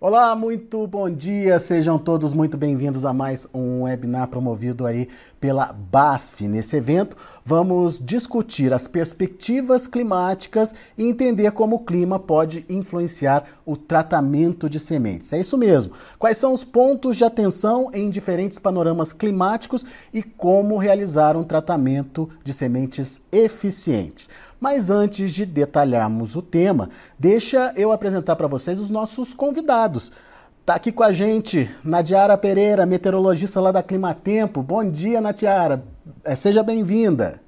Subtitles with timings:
[0.00, 5.08] Olá, muito bom dia, sejam todos muito bem-vindos a mais um webinar promovido aí
[5.40, 6.46] pela BASF.
[6.46, 13.76] Nesse evento, vamos discutir as perspectivas climáticas e entender como o clima pode influenciar o
[13.76, 15.32] tratamento de sementes.
[15.32, 15.92] É isso mesmo.
[16.16, 22.30] Quais são os pontos de atenção em diferentes panoramas climáticos e como realizar um tratamento
[22.44, 24.28] de sementes eficiente.
[24.60, 30.10] Mas antes de detalharmos o tema, deixa eu apresentar para vocês os nossos convidados.
[30.60, 34.62] Está aqui com a gente Nadiara Pereira, meteorologista lá da Climatempo.
[34.62, 35.82] Bom dia, Nadiara.
[36.24, 37.40] É, seja bem-vinda.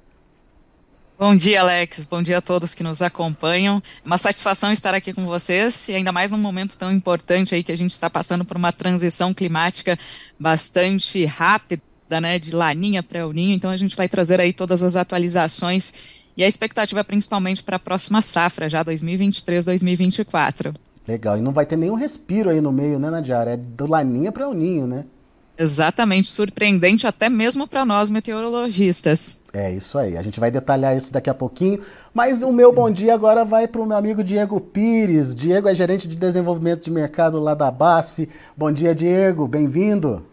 [1.19, 2.03] Bom dia, Alex.
[2.09, 3.83] Bom dia a todos que nos acompanham.
[4.03, 7.63] É uma satisfação estar aqui com vocês e ainda mais num momento tão importante aí
[7.63, 9.99] que a gente está passando por uma transição climática
[10.39, 11.83] bastante rápida,
[12.19, 13.53] né, de laninha para el ninho.
[13.53, 15.93] Então a gente vai trazer aí todas as atualizações
[16.35, 20.73] e a expectativa principalmente para a próxima safra, já 2023-2024.
[21.07, 23.51] Legal, e não vai ter nenhum respiro aí no meio, né, Nadiara?
[23.51, 25.05] É do laninha para o ninho, né?
[25.57, 29.37] Exatamente, surpreendente até mesmo para nós meteorologistas.
[29.53, 31.81] É isso aí, a gente vai detalhar isso daqui a pouquinho,
[32.13, 35.35] mas o meu bom dia agora vai para o meu amigo Diego Pires.
[35.35, 38.29] Diego é gerente de desenvolvimento de mercado lá da BASF.
[38.55, 40.25] Bom dia, Diego, bem-vindo.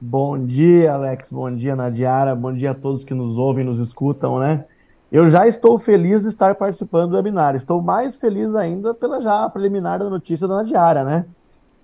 [0.00, 4.38] Bom dia, Alex, bom dia, Nadiara, bom dia a todos que nos ouvem, nos escutam,
[4.38, 4.64] né?
[5.10, 7.54] Eu já estou feliz de estar participando do webinar.
[7.54, 11.26] Estou mais feliz ainda pela já preliminar da notícia da Diária, né?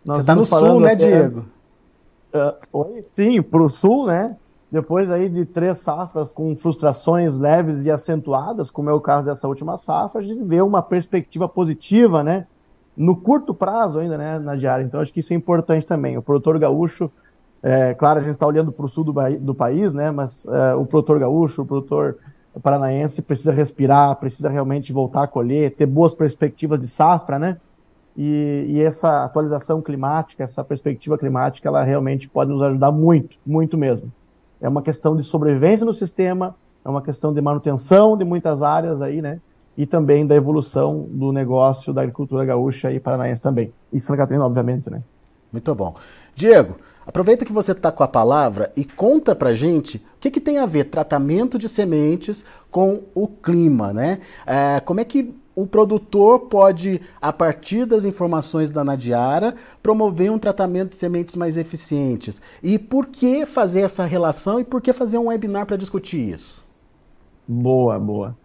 [0.05, 1.47] Nós Você está no sul, né, Diego?
[2.34, 4.37] Uh, sim, para o sul, né?
[4.70, 9.47] Depois aí de três safras com frustrações leves e acentuadas, como é o caso dessa
[9.47, 12.47] última safra, a gente vê uma perspectiva positiva, né?
[12.97, 14.83] No curto prazo ainda, né, na diária.
[14.83, 16.17] Então, acho que isso é importante também.
[16.17, 17.11] O produtor gaúcho,
[17.62, 20.11] é, claro, a gente está olhando para o sul do, do, país, né?
[20.11, 22.17] Mas é, o produtor gaúcho, o produtor
[22.61, 27.56] paranaense precisa respirar, precisa realmente voltar a colher, ter boas perspectivas de safra, né?
[28.17, 33.78] E, e, essa atualização climática, essa perspectiva climática, ela realmente pode nos ajudar muito, muito
[33.78, 34.12] mesmo.
[34.60, 36.54] É uma questão de sobrevivência no sistema,
[36.84, 39.41] é uma questão de manutenção de muitas áreas aí, né?
[39.78, 43.72] E também da evolução do negócio da agricultura gaúcha e paranaense também.
[43.91, 45.03] E Santa Catarina, obviamente, né?
[45.50, 45.94] Muito bom.
[46.34, 46.76] Diego,
[47.06, 50.58] Aproveita que você está com a palavra e conta para gente o que, que, tem
[50.58, 54.20] a ver tratamento de sementes com o clima, né?
[54.46, 60.38] É, como é que o produtor pode, a partir das informações da Nadiara, promover um
[60.38, 62.40] tratamento de sementes mais eficientes?
[62.62, 66.64] E por que fazer essa relação e por que fazer um webinar para discutir isso?
[67.46, 68.36] Boa, boa.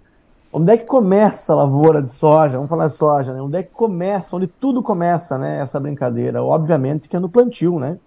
[0.51, 2.55] Onde é que começa a lavoura de soja?
[2.55, 3.41] Vamos falar de soja, né?
[3.41, 5.59] Onde é que começa, onde tudo começa, né?
[5.59, 6.43] Essa brincadeira.
[6.43, 7.99] Obviamente que é no plantio, né?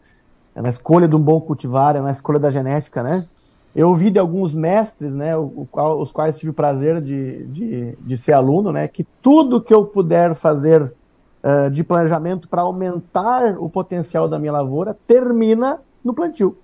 [0.54, 3.26] É na escolha de um bom cultivar, é na escolha da genética, né?
[3.74, 8.32] Eu ouvi de alguns mestres, né, os quais tive o prazer de, de, de ser
[8.32, 14.28] aluno, né, que tudo que eu puder fazer uh, de planejamento para aumentar o potencial
[14.28, 16.58] da minha lavoura termina no plantio.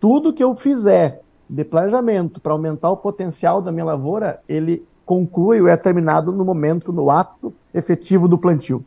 [0.00, 5.60] Tudo que eu fizer de planejamento para aumentar o potencial da minha lavoura, ele conclui
[5.60, 8.82] ou é terminado no momento, no ato efetivo do plantio.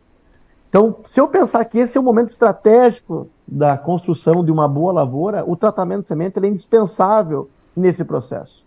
[0.69, 4.93] Então, se eu pensar que esse é o momento estratégico da construção de uma boa
[4.93, 8.65] lavoura, o tratamento de semente é indispensável nesse processo.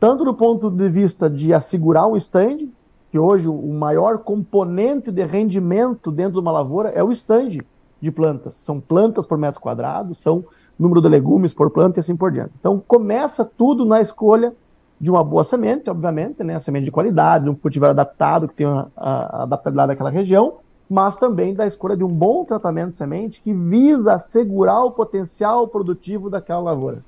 [0.00, 2.68] Tanto do ponto de vista de assegurar um stand,
[3.10, 7.60] que hoje o maior componente de rendimento dentro de uma lavoura é o stand
[8.00, 8.54] de plantas.
[8.54, 10.44] São plantas por metro quadrado, são
[10.78, 12.52] número de legumes por planta e assim por diante.
[12.58, 14.54] Então, começa tudo na escolha
[15.00, 16.56] de uma boa semente, obviamente, né?
[16.56, 20.54] A semente de qualidade, um cultivar adaptado, que tem a, a adaptabilidade daquela região,
[20.88, 25.68] mas também da escolha de um bom tratamento de semente que visa assegurar o potencial
[25.68, 27.04] produtivo daquela lavoura.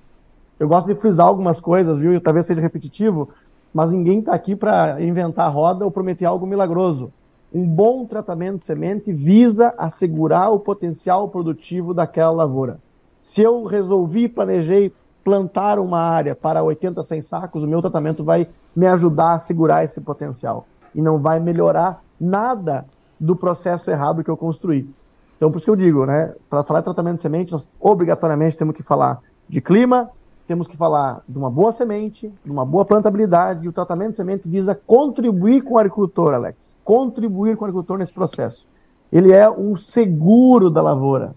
[0.59, 2.21] Eu gosto de frisar algumas coisas, viu?
[2.21, 3.31] Talvez seja repetitivo,
[3.73, 7.11] mas ninguém está aqui para inventar a roda ou prometer algo milagroso.
[7.53, 12.79] Um bom tratamento de semente visa assegurar o potencial produtivo daquela lavoura.
[13.21, 14.93] Se eu resolvi, planejei
[15.25, 19.85] plantar uma área para 80, 100 sacos, o meu tratamento vai me ajudar a segurar
[19.85, 22.87] esse potencial e não vai melhorar nada
[23.21, 24.89] do processo errado que eu construí.
[25.37, 28.57] Então, por isso que eu digo, né, para falar de tratamento de semente, nós obrigatoriamente
[28.57, 30.11] temos que falar de clima,
[30.47, 34.17] temos que falar de uma boa semente, de uma boa plantabilidade, e o tratamento de
[34.17, 38.67] semente visa contribuir com o agricultor, Alex, contribuir com o agricultor nesse processo.
[39.13, 41.35] Ele é um seguro da lavoura.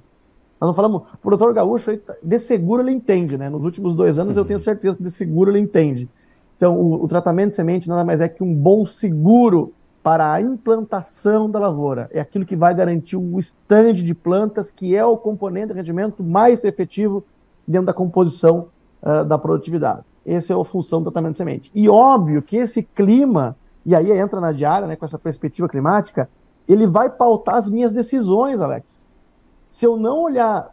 [0.59, 1.91] Nós não falamos, o produtor gaúcho,
[2.24, 3.50] de seguro ele entende, né?
[3.50, 6.09] Nos últimos dois anos eu tenho certeza que de seguro ele entende.
[6.57, 10.41] Então, o, o tratamento de semente nada mais é que um bom seguro para a
[10.41, 12.09] implantação da lavoura.
[12.11, 16.21] É aquilo que vai garantir o estande de plantas, que é o componente de rendimento
[16.21, 17.23] mais efetivo
[17.65, 18.67] dentro da composição
[19.01, 20.03] uh, da produtividade.
[20.25, 21.71] Essa é a função do tratamento de semente.
[21.73, 23.55] E óbvio que esse clima,
[23.85, 26.29] e aí entra na diária, né, com essa perspectiva climática,
[26.67, 29.07] ele vai pautar as minhas decisões, Alex.
[29.69, 30.69] Se eu não olhar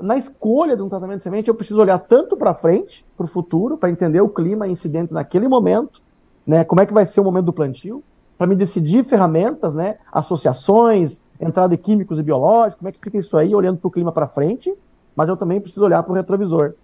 [0.00, 3.28] na escolha de um tratamento de semente, eu preciso olhar tanto para frente, para o
[3.28, 6.02] futuro, para entender o clima incidente naquele momento,
[6.46, 6.64] né?
[6.64, 8.02] Como é que vai ser o momento do plantio,
[8.36, 9.96] para me decidir ferramentas, né?
[10.12, 13.90] Associações, entrada de químicos e biológicos, como é que fica isso aí, olhando para o
[13.90, 14.74] clima para frente,
[15.14, 16.74] mas eu também preciso olhar para o retrovisor.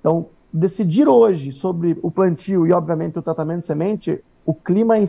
[0.00, 5.04] Então, decidir hoje sobre o plantio e, obviamente, o tratamento de semente, o clima é,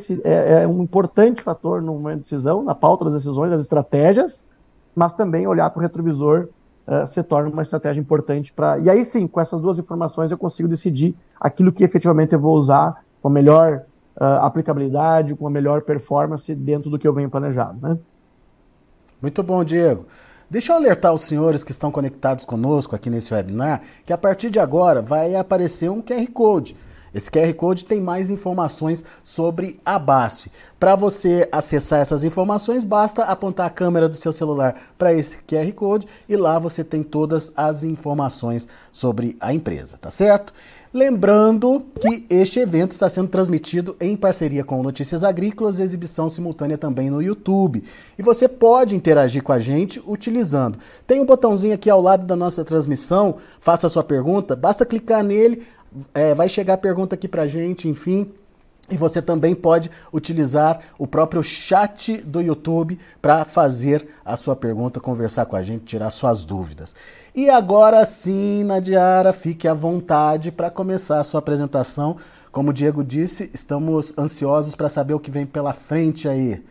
[0.64, 4.44] é, um importante fator no momento de decisão, na pauta das decisões, das estratégias,
[4.96, 6.50] mas também olhar para o retrovisor
[6.88, 8.78] uh, se torna uma estratégia importante para.
[8.80, 12.54] E aí sim, com essas duas informações, eu consigo decidir aquilo que efetivamente eu vou
[12.56, 13.84] usar a melhor
[14.20, 17.80] uh, aplicabilidade, com a melhor performance dentro do que eu venho planejado.
[17.82, 17.98] Né?
[19.22, 20.06] Muito bom, Diego.
[20.50, 24.50] Deixa eu alertar os senhores que estão conectados conosco aqui nesse webinar que a partir
[24.50, 26.76] de agora vai aparecer um QR Code.
[27.14, 30.52] Esse QR Code tem mais informações sobre a BASF.
[30.80, 35.72] Para você acessar essas informações, basta apontar a câmera do seu celular para esse QR
[35.74, 40.54] Code e lá você tem todas as informações sobre a empresa, tá certo?
[40.92, 47.12] Lembrando que este evento está sendo transmitido em parceria com Notícias Agrícolas, exibição simultânea também
[47.12, 47.84] no YouTube.
[48.18, 50.80] E você pode interagir com a gente utilizando.
[51.06, 55.24] Tem um botãozinho aqui ao lado da nossa transmissão, faça a sua pergunta, basta clicar
[55.24, 55.62] nele,
[56.14, 58.32] é, vai chegar a pergunta aqui para gente, enfim.
[58.92, 65.00] E você também pode utilizar o próprio chat do YouTube para fazer a sua pergunta,
[65.00, 66.96] conversar com a gente, tirar suas dúvidas.
[67.36, 72.18] E agora sim, Nadiara, fique à vontade para começar a sua apresentação.
[72.52, 76.64] Como o Diego disse, estamos ansiosos para saber o que vem pela frente aí.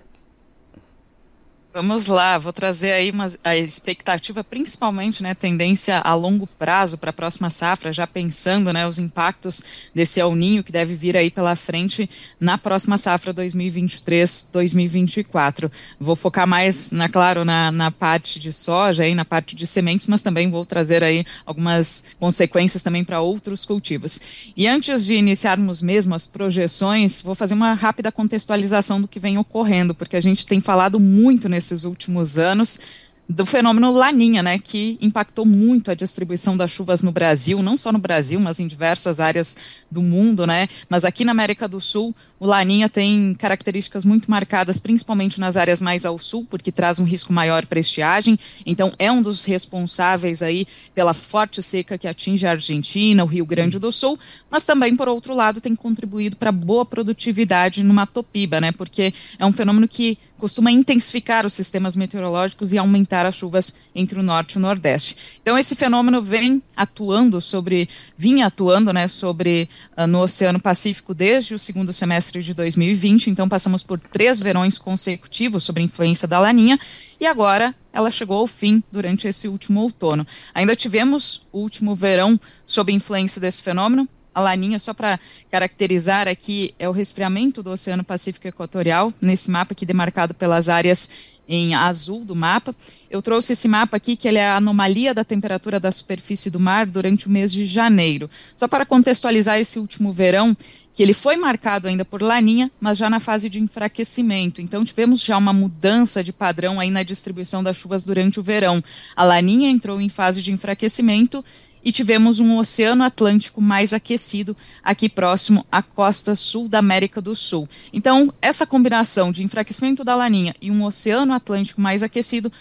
[1.70, 7.11] Vamos lá, vou trazer aí uma, a expectativa, principalmente, né, tendência a longo prazo para
[7.11, 9.62] a próxima safra, já pensando, né, os impactos
[9.94, 12.09] desse El Ninho que deve vir aí pela frente
[12.41, 15.70] na próxima safra 2023-2024.
[16.00, 20.06] Vou focar mais, na, claro, na, na parte de soja, aí, na parte de sementes,
[20.06, 24.53] mas também vou trazer aí algumas consequências também para outros cultivos.
[24.56, 29.37] E antes de iniciarmos mesmo as projeções, vou fazer uma rápida contextualização do que vem
[29.37, 32.81] ocorrendo, porque a gente tem falado muito nesse nesses últimos anos
[33.29, 37.93] do fenômeno Laninha, né, que impactou muito a distribuição das chuvas no Brasil, não só
[37.93, 39.55] no Brasil, mas em diversas áreas
[39.91, 40.67] do mundo, né?
[40.88, 45.81] Mas aqui na América do Sul, o Laninha tem características muito marcadas, principalmente nas áreas
[45.81, 48.38] mais ao sul, porque traz um risco maior para estiagem.
[48.64, 53.44] Então, é um dos responsáveis aí pela forte seca que atinge a Argentina, o Rio
[53.44, 54.19] Grande do Sul,
[54.50, 58.73] mas também, por outro lado, tem contribuído para boa produtividade no Matopiba, né?
[58.73, 64.20] Porque é um fenômeno que costuma intensificar os sistemas meteorológicos e aumentar as chuvas entre
[64.20, 65.17] o norte e o nordeste.
[65.43, 71.55] Então esse fenômeno vem atuando sobre, vinha atuando, né, sobre uh, no Oceano Pacífico desde
[71.55, 73.31] o segundo semestre de 2020.
[73.31, 76.79] Então passamos por três verões consecutivos sobre a influência da Laninha
[77.21, 80.27] e agora ela chegou ao fim durante esse último outono.
[80.55, 84.09] Ainda tivemos o último verão sob influência desse fenômeno,
[84.39, 85.19] a laninha, só para
[85.51, 91.11] caracterizar aqui, é o resfriamento do Oceano Pacífico Equatorial, nesse mapa aqui demarcado pelas áreas
[91.49, 92.75] em azul do mapa.
[93.11, 96.61] Eu trouxe esse mapa aqui, que ele é a anomalia da temperatura da superfície do
[96.61, 98.29] mar durante o mês de janeiro.
[98.55, 100.55] Só para contextualizar esse último verão,
[100.99, 104.61] que ele foi marcado ainda por laninha, mas já na fase de enfraquecimento.
[104.61, 108.83] Então tivemos já uma mudança de padrão aí na distribuição das chuvas durante o verão.
[109.14, 111.45] A laninha entrou em fase de enfraquecimento
[111.85, 117.35] e tivemos um Oceano Atlântico mais aquecido aqui próximo à costa sul da América do
[117.35, 117.68] Sul.
[117.92, 122.52] Então, essa combinação de enfraquecimento da laninha e um Oceano Atlântico mais aquecido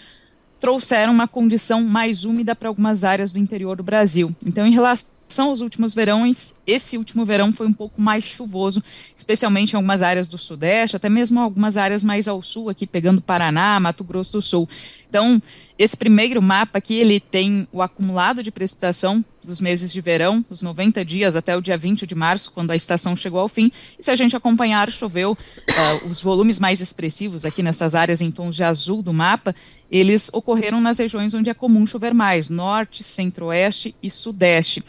[0.60, 4.34] trouxeram uma condição mais úmida para algumas áreas do interior do Brasil.
[4.44, 8.82] Então, em relação são os últimos verões, esse último verão foi um pouco mais chuvoso,
[9.14, 13.20] especialmente em algumas áreas do Sudeste, até mesmo algumas áreas mais ao sul, aqui pegando
[13.20, 14.68] Paraná, Mato Grosso do Sul.
[15.08, 15.40] Então,
[15.78, 20.62] esse primeiro mapa aqui, ele tem o acumulado de precipitação dos meses de verão, os
[20.62, 23.72] 90 dias até o dia 20 de março, quando a estação chegou ao fim.
[23.98, 28.30] E se a gente acompanhar, choveu uh, os volumes mais expressivos aqui nessas áreas em
[28.30, 29.54] tons de azul do mapa,
[29.90, 34.82] eles ocorreram nas regiões onde é comum chover mais, norte, centro-oeste e sudeste.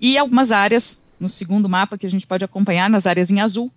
[0.00, 3.70] E algumas áreas, no segundo mapa que a gente pode acompanhar, nas áreas em azul,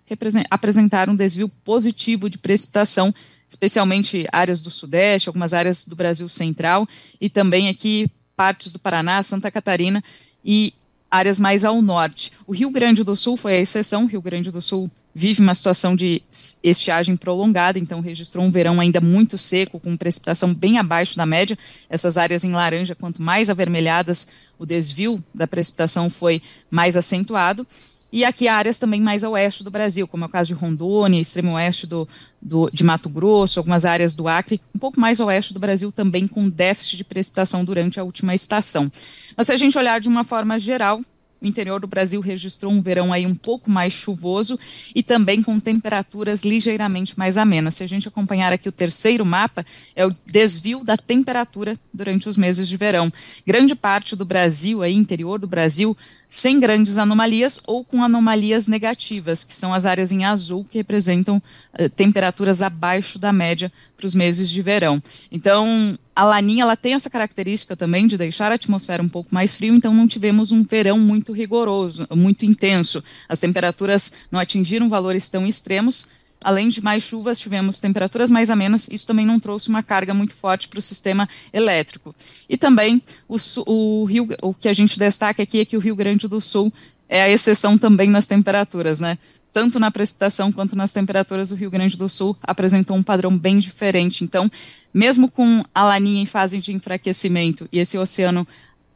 [0.50, 3.14] apresentaram um desvio positivo de precipitação,
[3.46, 6.88] especialmente áreas do Sudeste, algumas áreas do Brasil Central
[7.20, 10.02] e também aqui partes do Paraná, Santa Catarina
[10.42, 10.72] e
[11.10, 12.32] áreas mais ao norte.
[12.46, 15.94] O Rio Grande do Sul foi a exceção, Rio Grande do Sul vive uma situação
[15.94, 16.22] de
[16.62, 21.56] estiagem prolongada, então registrou um verão ainda muito seco, com precipitação bem abaixo da média.
[21.88, 24.26] Essas áreas em laranja, quanto mais avermelhadas,
[24.58, 27.66] o desvio da precipitação foi mais acentuado.
[28.12, 31.20] e aqui áreas também mais a oeste do Brasil, como é o caso de Rondônia,
[31.20, 32.08] extremo oeste do,
[32.40, 35.90] do, de Mato Grosso, algumas áreas do Acre, um pouco mais a oeste do Brasil
[35.90, 38.90] também com déficit de precipitação durante a última estação.
[39.36, 41.00] Mas se a gente olhar de uma forma geral,
[41.40, 44.58] o interior do Brasil registrou um verão aí um pouco mais chuvoso
[44.94, 47.76] e também com temperaturas ligeiramente mais amenas.
[47.76, 49.64] Se a gente acompanhar aqui o terceiro mapa,
[49.94, 53.12] é o desvio da temperatura durante os meses de verão.
[53.46, 55.96] Grande parte do Brasil, aí interior do Brasil,
[56.34, 61.40] sem grandes anomalias ou com anomalias negativas, que são as áreas em azul que representam
[61.78, 65.00] uh, temperaturas abaixo da média para os meses de verão.
[65.30, 69.54] Então, a laninha ela tem essa característica também de deixar a atmosfera um pouco mais
[69.54, 73.02] frio, então não tivemos um verão muito rigoroso, muito intenso.
[73.28, 76.08] As temperaturas não atingiram valores tão extremos,
[76.44, 80.34] além de mais chuvas, tivemos temperaturas mais amenas, isso também não trouxe uma carga muito
[80.34, 82.14] forte para o sistema elétrico.
[82.48, 83.36] E também o,
[83.66, 86.72] o, Rio, o que a gente destaca aqui é que o Rio Grande do Sul
[87.08, 89.18] é a exceção também nas temperaturas, né?
[89.52, 93.58] Tanto na precipitação quanto nas temperaturas, o Rio Grande do Sul apresentou um padrão bem
[93.58, 94.24] diferente.
[94.24, 94.50] Então,
[94.92, 98.46] mesmo com a laninha em fase de enfraquecimento e esse oceano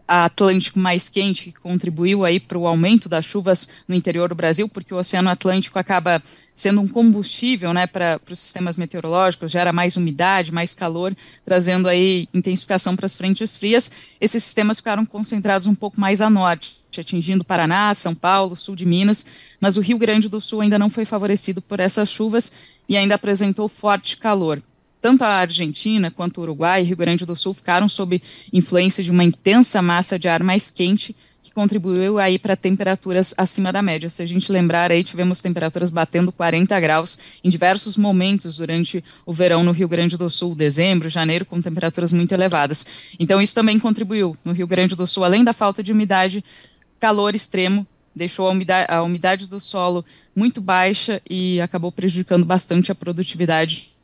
[0.08, 4.66] Atlântico mais quente, que contribuiu aí para o aumento das chuvas no interior do Brasil,
[4.66, 6.22] porque o Oceano Atlântico acaba
[6.54, 12.26] sendo um combustível né, para os sistemas meteorológicos, gera mais umidade, mais calor, trazendo aí
[12.32, 13.92] intensificação para as frentes frias.
[14.20, 18.84] Esses sistemas ficaram concentrados um pouco mais a norte, atingindo Paraná, São Paulo, sul de
[18.84, 19.26] Minas,
[19.60, 22.50] mas o Rio Grande do Sul ainda não foi favorecido por essas chuvas
[22.88, 24.60] e ainda apresentou forte calor
[25.00, 28.20] tanto a Argentina quanto o Uruguai e Rio Grande do Sul ficaram sob
[28.52, 33.72] influência de uma intensa massa de ar mais quente que contribuiu aí para temperaturas acima
[33.72, 34.10] da média.
[34.10, 39.32] Se a gente lembrar aí, tivemos temperaturas batendo 40 graus em diversos momentos durante o
[39.32, 42.86] verão no Rio Grande do Sul, dezembro, janeiro, com temperaturas muito elevadas.
[43.18, 46.44] Então isso também contribuiu no Rio Grande do Sul, além da falta de umidade,
[46.98, 47.86] calor extremo
[48.18, 53.96] deixou a umidade, a umidade do solo muito baixa e acabou prejudicando bastante a produtividade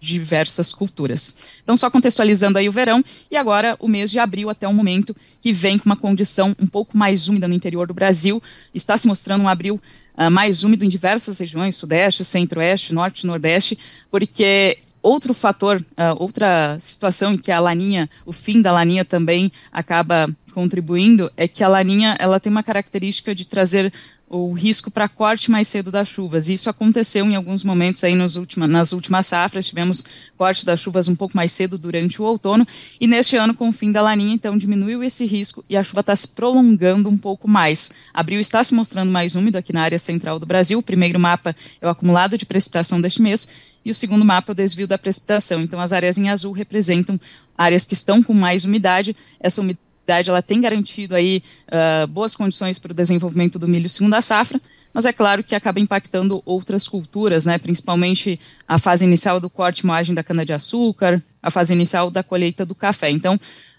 [0.00, 1.50] diversas culturas.
[1.62, 5.14] Então, só contextualizando aí o verão, e agora o mês de abril até o momento,
[5.40, 8.42] que vem com uma condição um pouco mais úmida no interior do Brasil,
[8.74, 9.80] está se mostrando um abril
[10.16, 13.78] uh, mais úmido em diversas regiões, sudeste, centro-oeste, norte, nordeste,
[14.10, 20.28] porque outro fator, uh, outra situação que a laninha, o fim da laninha também acaba
[20.52, 23.92] contribuindo, é que a laninha ela tem uma característica de trazer
[24.32, 26.48] o risco para corte mais cedo das chuvas.
[26.48, 30.04] Isso aconteceu em alguns momentos aí nos última, nas últimas safras, tivemos
[30.38, 32.64] corte das chuvas um pouco mais cedo durante o outono,
[33.00, 36.00] e neste ano, com o fim da laninha, então diminuiu esse risco e a chuva
[36.00, 37.90] está se prolongando um pouco mais.
[38.14, 41.54] Abril está se mostrando mais úmido aqui na área central do Brasil, o primeiro mapa
[41.80, 43.48] é o acumulado de precipitação deste mês,
[43.84, 45.60] e o segundo mapa é o desvio da precipitação.
[45.60, 47.18] Então as áreas em azul representam
[47.58, 52.78] áreas que estão com mais umidade, essa umidade ela tem garantido aí uh, boas condições
[52.78, 54.60] para o desenvolvimento do milho segunda safra,
[54.92, 59.86] mas é claro que acaba impactando outras culturas, né, principalmente a fase inicial do corte
[59.86, 63.10] moagem da cana-de-açúcar, a fase inicial da colheita do café.
[63.10, 63.38] Então,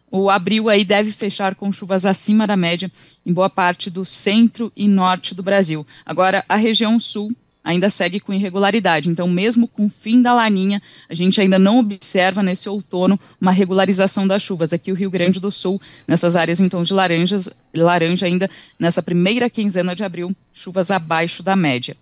[0.10, 2.92] o abril aí deve fechar com chuvas acima da média
[3.26, 5.86] em boa parte do centro e norte do Brasil.
[6.06, 7.30] Agora, a região sul
[7.64, 9.10] ainda segue com irregularidade.
[9.10, 13.52] Então, mesmo com o fim da laninha, a gente ainda não observa nesse outono uma
[13.52, 14.74] regularização das chuvas.
[14.74, 18.50] Aqui o Rio Grande do Sul, nessas áreas em tons de laranjas, laranja ainda
[18.80, 21.96] nessa primeira quinzena de abril, chuvas abaixo da média.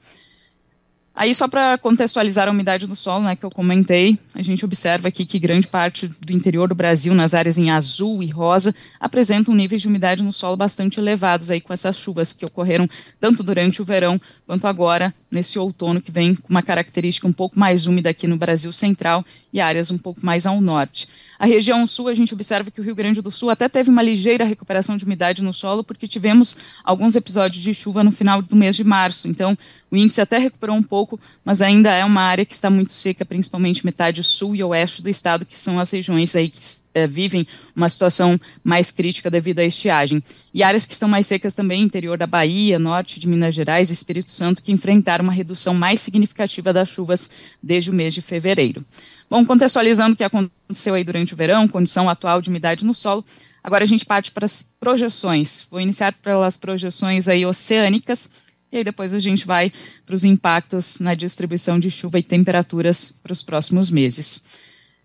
[1.19, 5.09] Aí, só para contextualizar a umidade do solo, né, que eu comentei, a gente observa
[5.09, 9.53] aqui que grande parte do interior do Brasil, nas áreas em azul e rosa, apresentam
[9.53, 12.87] níveis de umidade no solo bastante elevados aí com essas chuvas que ocorreram
[13.19, 17.59] tanto durante o verão quanto agora nesse outono que vem com uma característica um pouco
[17.59, 21.07] mais úmida aqui no Brasil central e áreas um pouco mais ao norte.
[21.37, 24.01] A região sul, a gente observa que o Rio Grande do Sul até teve uma
[24.01, 28.55] ligeira recuperação de umidade no solo, porque tivemos alguns episódios de chuva no final do
[28.55, 29.27] mês de março.
[29.27, 29.57] Então,
[29.91, 33.25] o índice até recuperou um pouco, mas ainda é uma área que está muito seca,
[33.25, 36.59] principalmente metade sul e oeste do estado, que são as regiões aí que
[36.93, 40.21] é, vivem uma situação mais crítica devido à estiagem.
[40.53, 43.93] E áreas que estão mais secas também, interior da Bahia, norte de Minas Gerais e
[43.93, 47.29] Espírito Santo, que enfrentaram uma redução mais significativa das chuvas
[47.61, 48.85] desde o mês de fevereiro.
[49.29, 53.23] Bom, contextualizando o que aconteceu aí durante o verão, condição atual de umidade no solo,
[53.63, 55.67] agora a gente parte para as projeções.
[55.69, 59.71] Vou iniciar pelas projeções aí oceânicas, e aí depois a gente vai
[60.05, 64.59] para os impactos na distribuição de chuva e temperaturas para os próximos meses.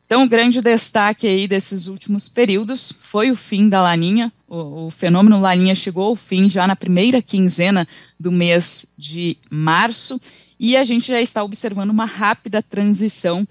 [0.07, 4.31] Então, o grande destaque aí desses últimos períodos foi o fim da laninha.
[4.47, 7.89] O, o, fenômeno laninha chegou ao fim já na primeira quinzena
[8.21, 10.21] do mês de março
[10.61, 13.49] e a gente já está observando uma rápida transição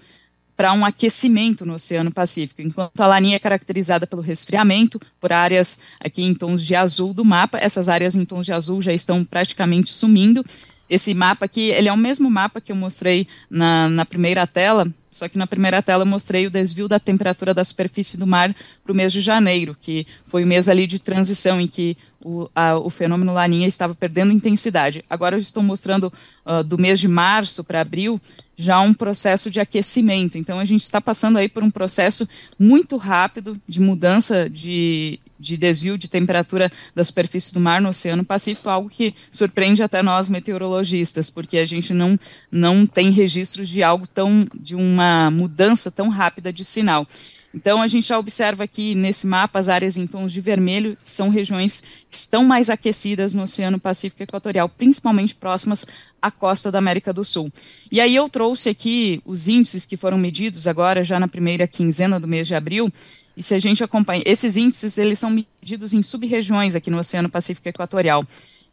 [0.56, 5.80] para um aquecimento no Oceano Pacífico, enquanto a Laninha é caracterizada pelo resfriamento, por áreas
[5.98, 9.24] aqui em tons de azul do mapa, essas áreas em tons de azul já estão
[9.24, 10.44] praticamente sumindo.
[10.88, 14.86] Esse mapa aqui, ele é o mesmo mapa que eu mostrei na, na primeira tela,
[15.10, 18.54] só que na primeira tela eu mostrei o desvio da temperatura da superfície do mar
[18.82, 22.48] para o mês de janeiro, que foi o mês ali de transição em que o,
[22.54, 25.04] a, o fenômeno Laninha estava perdendo intensidade.
[25.08, 26.12] Agora eu estou mostrando
[26.44, 28.20] uh, do mês de março para abril
[28.56, 30.38] já um processo de aquecimento.
[30.38, 35.56] Então a gente está passando aí por um processo muito rápido de mudança de, de
[35.56, 40.30] desvio de temperatura da superfície do mar no Oceano Pacífico, algo que surpreende até nós
[40.30, 42.18] meteorologistas, porque a gente não,
[42.50, 47.06] não tem registros de algo tão de uma mudança tão rápida de sinal.
[47.54, 51.08] Então, a gente já observa aqui nesse mapa as áreas em tons de vermelho, que
[51.08, 51.80] são regiões
[52.10, 55.86] que estão mais aquecidas no Oceano Pacífico Equatorial, principalmente próximas
[56.20, 57.52] à costa da América do Sul.
[57.92, 62.18] E aí eu trouxe aqui os índices que foram medidos agora, já na primeira quinzena
[62.18, 62.92] do mês de abril,
[63.36, 67.28] e se a gente acompanha, esses índices, eles são medidos em sub-regiões aqui no Oceano
[67.28, 68.24] Pacífico Equatorial.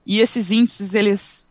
[0.05, 1.50] E esses índices, eles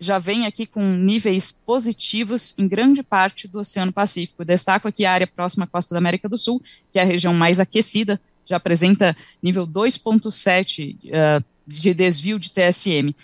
[0.00, 4.44] já vem aqui com níveis positivos em grande parte do Oceano Pacífico.
[4.44, 6.62] Destaco aqui a área próxima à costa da América do Sul,
[6.92, 13.14] que é a região mais aquecida, já apresenta nível 2,7 uh, de desvio de TSM.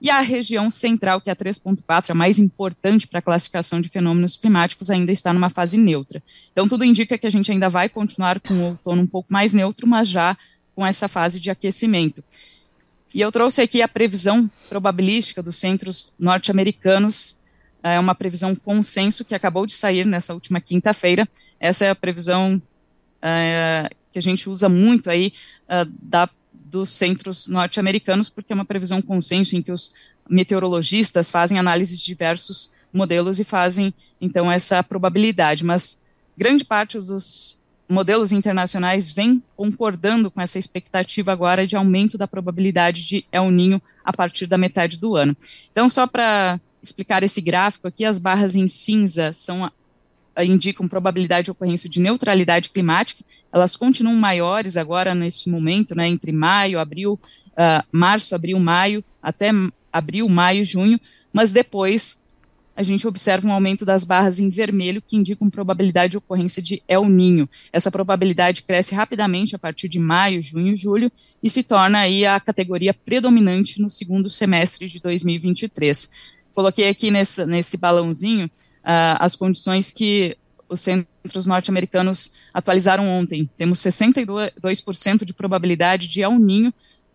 [0.00, 3.88] E a região central, que é a 3.4, a mais importante para a classificação de
[3.88, 6.20] fenômenos climáticos, ainda está numa fase neutra.
[6.50, 9.54] Então, tudo indica que a gente ainda vai continuar com o outono um pouco mais
[9.54, 10.36] neutro, mas já
[10.74, 12.24] com essa fase de aquecimento.
[13.14, 17.40] E eu trouxe aqui a previsão probabilística dos centros norte-americanos,
[17.82, 21.28] é uma previsão consenso que acabou de sair nessa última quinta-feira.
[21.58, 22.62] Essa é a previsão
[23.20, 25.32] é, que a gente usa muito aí
[25.68, 29.94] é, da, dos centros norte-americanos, porque é uma previsão consenso em que os
[30.28, 35.64] meteorologistas fazem análise de diversos modelos e fazem, então, essa probabilidade.
[35.64, 36.00] Mas
[36.36, 37.61] grande parte dos
[37.92, 43.80] modelos internacionais vêm concordando com essa expectativa agora de aumento da probabilidade de El Ninho
[44.04, 45.36] a partir da metade do ano.
[45.70, 49.70] Então, só para explicar esse gráfico aqui, as barras em cinza são
[50.40, 56.32] indicam probabilidade de ocorrência de neutralidade climática, elas continuam maiores agora nesse momento, né, entre
[56.32, 59.50] maio, abril, uh, março, abril, maio, até
[59.92, 60.98] abril, maio, junho,
[61.32, 62.21] mas depois
[62.74, 66.82] a gente observa um aumento das barras em vermelho, que indicam probabilidade de ocorrência de
[66.88, 67.48] El Ninho.
[67.72, 72.40] Essa probabilidade cresce rapidamente a partir de maio, junho julho e se torna aí a
[72.40, 76.10] categoria predominante no segundo semestre de 2023.
[76.54, 80.36] Coloquei aqui nesse, nesse balãozinho uh, as condições que
[80.68, 83.48] os centros norte-americanos atualizaram ontem.
[83.56, 86.72] Temos 62% de probabilidade de El Ninho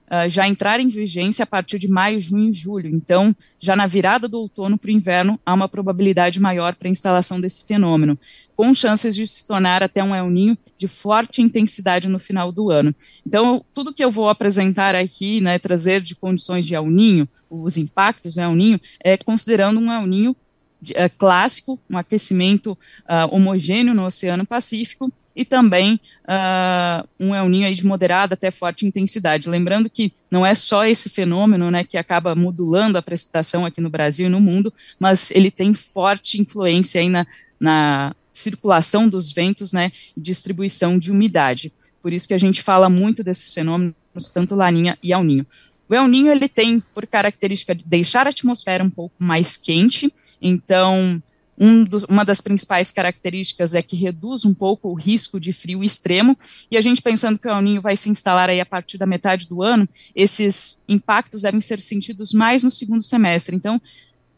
[0.08, 2.90] uh, já entrar em vigência a partir de maio, junho e julho.
[2.90, 6.92] Então, já na virada do outono para o inverno, há uma probabilidade maior para a
[6.92, 8.18] instalação desse fenômeno,
[8.56, 12.72] com chances de se tornar até um El Ninho de forte intensidade no final do
[12.72, 12.94] ano.
[13.26, 17.78] Então, tudo que eu vou apresentar aqui, né, trazer de condições de El Ninho, os
[17.78, 20.36] impactos do El Ninho, é considerando um El Ninho
[20.84, 27.74] uh, clássico, um aquecimento uh, homogêneo no Oceano Pacífico e também uh, um El Ninho
[27.74, 29.50] de moderada até forte intensidade.
[29.50, 33.90] Lembrando que não é só esse fenômeno né, que acaba modulando a precipitação aqui no
[33.90, 37.26] Brasil e no mundo, mas ele tem forte influência aí na,
[37.60, 41.72] na circulação dos ventos né, e distribuição de umidade.
[42.02, 43.96] Por isso que a gente fala muito desses fenômenos,
[44.34, 45.46] tanto Laninha e El Ninho.
[45.90, 50.12] O El Ninho ele tem por característica de deixar a atmosfera um pouco mais quente,
[50.42, 51.22] então
[51.60, 56.38] um uma das principais características é que reduz um pouco o risco de frio extremo,
[56.70, 59.06] e a gente pensando que o El Ninho vai se instalar aí a partir da
[59.06, 63.82] metade do ano, esses impactos devem ser sentidos mais no segundo semestre, então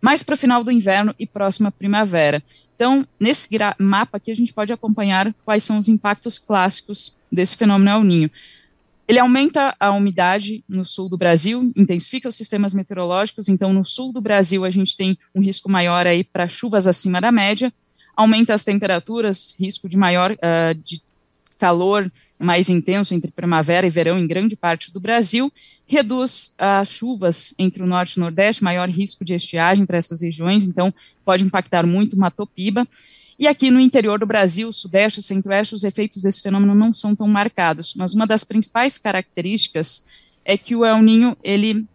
[0.02, 2.42] mais para o final do inverno e próxima primavera.
[2.74, 7.92] Então, nesse mapa aqui a gente pode acompanhar quais são os impactos clássicos desse fenômeno
[7.92, 8.32] El Ninho.
[9.10, 14.14] Ele aumenta a umidade no sul do Brasil, intensifica os sistemas meteorológicos, então no sul
[14.14, 17.74] do Brasil a gente tem um risco maior aí para chuvas acima da média,
[18.16, 21.02] aumenta as temperaturas, risco de maior uh, de
[21.58, 25.52] calor mais intenso entre primavera e verão em grande parte do Brasil,
[25.88, 30.22] reduz as chuvas entre o norte e o nordeste, maior risco de estiagem para essas
[30.22, 30.94] regiões, então
[31.26, 32.88] pode impactar muito Matopiba.
[33.40, 37.26] E aqui no interior do Brasil, sudeste centro-oeste, os efeitos desse fenômeno não são tão
[37.26, 40.06] marcados, mas uma das principais características
[40.44, 41.88] é que o El Ninho, ele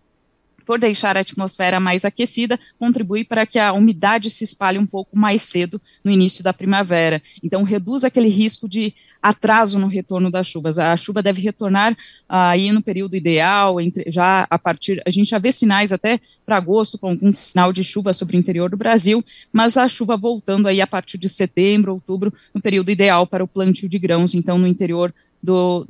[0.64, 5.14] por deixar a atmosfera mais aquecida, contribui para que a umidade se espalhe um pouco
[5.14, 7.22] mais cedo no início da primavera.
[7.42, 8.94] Então, reduz aquele risco de
[9.24, 10.78] atraso no retorno das chuvas.
[10.78, 11.96] A chuva deve retornar
[12.28, 16.58] aí no período ideal, entre, já a partir, a gente já vê sinais até para
[16.58, 20.68] agosto com algum sinal de chuva sobre o interior do Brasil, mas a chuva voltando
[20.68, 24.58] aí a partir de setembro, outubro, no período ideal para o plantio de grãos, então
[24.58, 25.88] no interior do,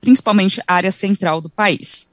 [0.00, 2.10] principalmente área central do país.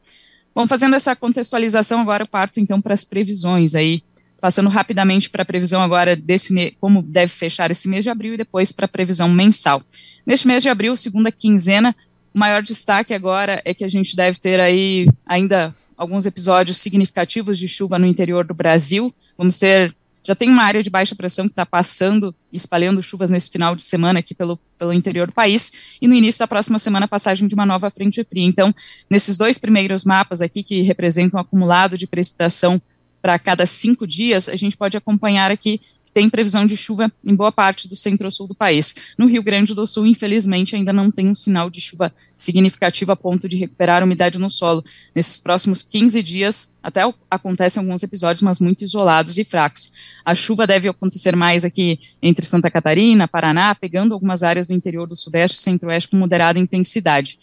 [0.54, 4.04] Bom, fazendo essa contextualização, agora eu parto então para as previsões aí,
[4.40, 8.34] passando rapidamente para a previsão agora desse mês, como deve fechar esse mês de abril
[8.34, 9.82] e depois para a previsão mensal.
[10.26, 11.96] Neste mês de abril, segunda quinzena,
[12.34, 17.58] o maior destaque agora é que a gente deve ter aí ainda alguns episódios significativos
[17.58, 19.14] de chuva no interior do Brasil.
[19.38, 23.50] Vamos ter já tem uma área de baixa pressão que está passando, espalhando chuvas nesse
[23.50, 25.72] final de semana aqui pelo, pelo interior do país,
[26.02, 28.46] e no início da próxima semana, passagem de uma nova frente fria.
[28.46, 28.74] Então,
[29.10, 32.82] nesses dois primeiros mapas aqui, que representam o acumulado de precipitação
[33.22, 35.80] para cada cinco dias, a gente pode acompanhar aqui
[36.10, 39.14] tem previsão de chuva em boa parte do centro-sul do país.
[39.18, 43.16] No Rio Grande do Sul, infelizmente, ainda não tem um sinal de chuva significativo a
[43.16, 44.84] ponto de recuperar a umidade no solo.
[45.16, 49.94] Nesses próximos 15 dias, até acontecem alguns episódios, mas muito isolados e fracos.
[50.26, 55.08] A chuva deve acontecer mais aqui entre Santa Catarina, Paraná, pegando algumas áreas do interior
[55.08, 57.40] do Sudeste e Centro-Oeste com moderada intensidade.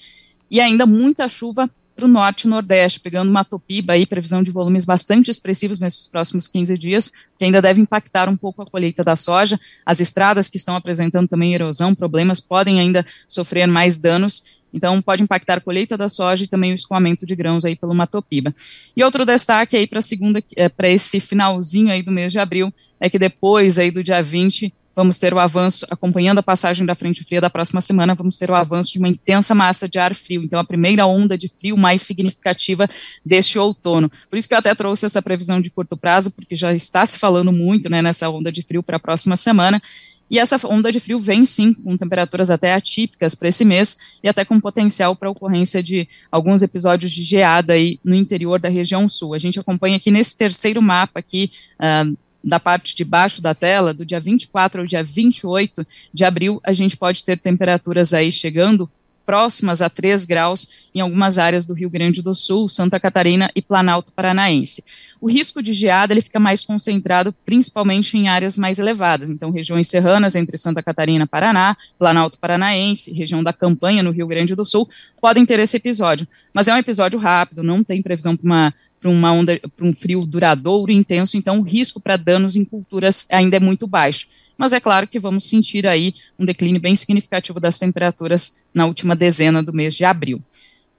[0.51, 4.51] E ainda muita chuva para o norte e nordeste, pegando uma topiba aí, previsão de
[4.51, 9.03] volumes bastante expressivos nesses próximos 15 dias, que ainda deve impactar um pouco a colheita
[9.03, 9.59] da soja.
[9.85, 15.23] As estradas que estão apresentando também erosão, problemas, podem ainda sofrer mais danos, então pode
[15.23, 18.55] impactar a colheita da soja e também o escoamento de grãos aí pelo Matopiba.
[18.95, 22.73] E outro destaque aí para segunda, é, para esse finalzinho aí do mês de abril,
[23.01, 26.95] é que depois aí do dia 20 vamos ter o avanço, acompanhando a passagem da
[26.95, 30.15] frente fria da próxima semana, vamos ter o avanço de uma intensa massa de ar
[30.15, 30.43] frio.
[30.43, 32.89] Então, a primeira onda de frio mais significativa
[33.25, 34.11] deste outono.
[34.31, 37.19] Por isso que eu até trouxe essa previsão de curto prazo, porque já está se
[37.19, 39.83] falando muito né, nessa onda de frio para a próxima semana.
[40.31, 44.29] E essa onda de frio vem sim com temperaturas até atípicas para esse mês e
[44.29, 49.09] até com potencial para ocorrência de alguns episódios de geada aí no interior da região
[49.09, 49.35] sul.
[49.35, 53.93] A gente acompanha aqui nesse terceiro mapa aqui uh, da parte de baixo da tela,
[53.93, 58.89] do dia 24 ao dia 28 de abril, a gente pode ter temperaturas aí chegando
[59.27, 63.61] próximas a 3 graus em algumas áreas do Rio Grande do Sul, Santa Catarina e
[63.61, 64.85] Planalto Paranaense.
[65.21, 69.89] O risco de geada ele fica mais concentrado principalmente em áreas mais elevadas, então regiões
[69.89, 74.65] serranas entre Santa Catarina e Paraná, Planalto Paranaense, região da Campanha no Rio Grande do
[74.65, 74.89] Sul,
[75.21, 76.29] podem ter esse episódio.
[76.55, 79.93] Mas é um episódio rápido, não tem previsão para uma para uma onda, para um
[79.93, 84.27] frio duradouro, intenso, então o risco para danos em culturas ainda é muito baixo.
[84.57, 89.15] Mas é claro que vamos sentir aí um declínio bem significativo das temperaturas na última
[89.15, 90.43] dezena do mês de abril.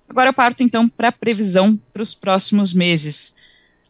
[0.07, 3.36] Agora eu parto então para a previsão para os próximos meses.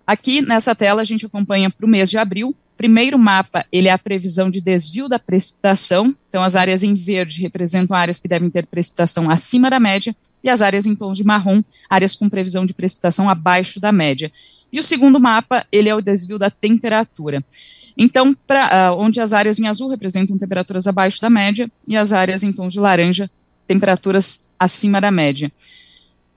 [0.06, 3.92] Aqui nessa tela a gente acompanha para o mês de abril primeiro mapa, ele é
[3.92, 8.50] a previsão de desvio da precipitação, então as áreas em verde representam áreas que devem
[8.50, 12.66] ter precipitação acima da média, e as áreas em tons de marrom, áreas com previsão
[12.66, 14.32] de precipitação abaixo da média.
[14.72, 17.44] E o segundo mapa, ele é o desvio da temperatura.
[17.98, 22.14] Então, pra, uh, onde as áreas em azul representam temperaturas abaixo da média, e as
[22.14, 23.30] áreas em tons de laranja,
[23.66, 25.52] temperaturas acima da média.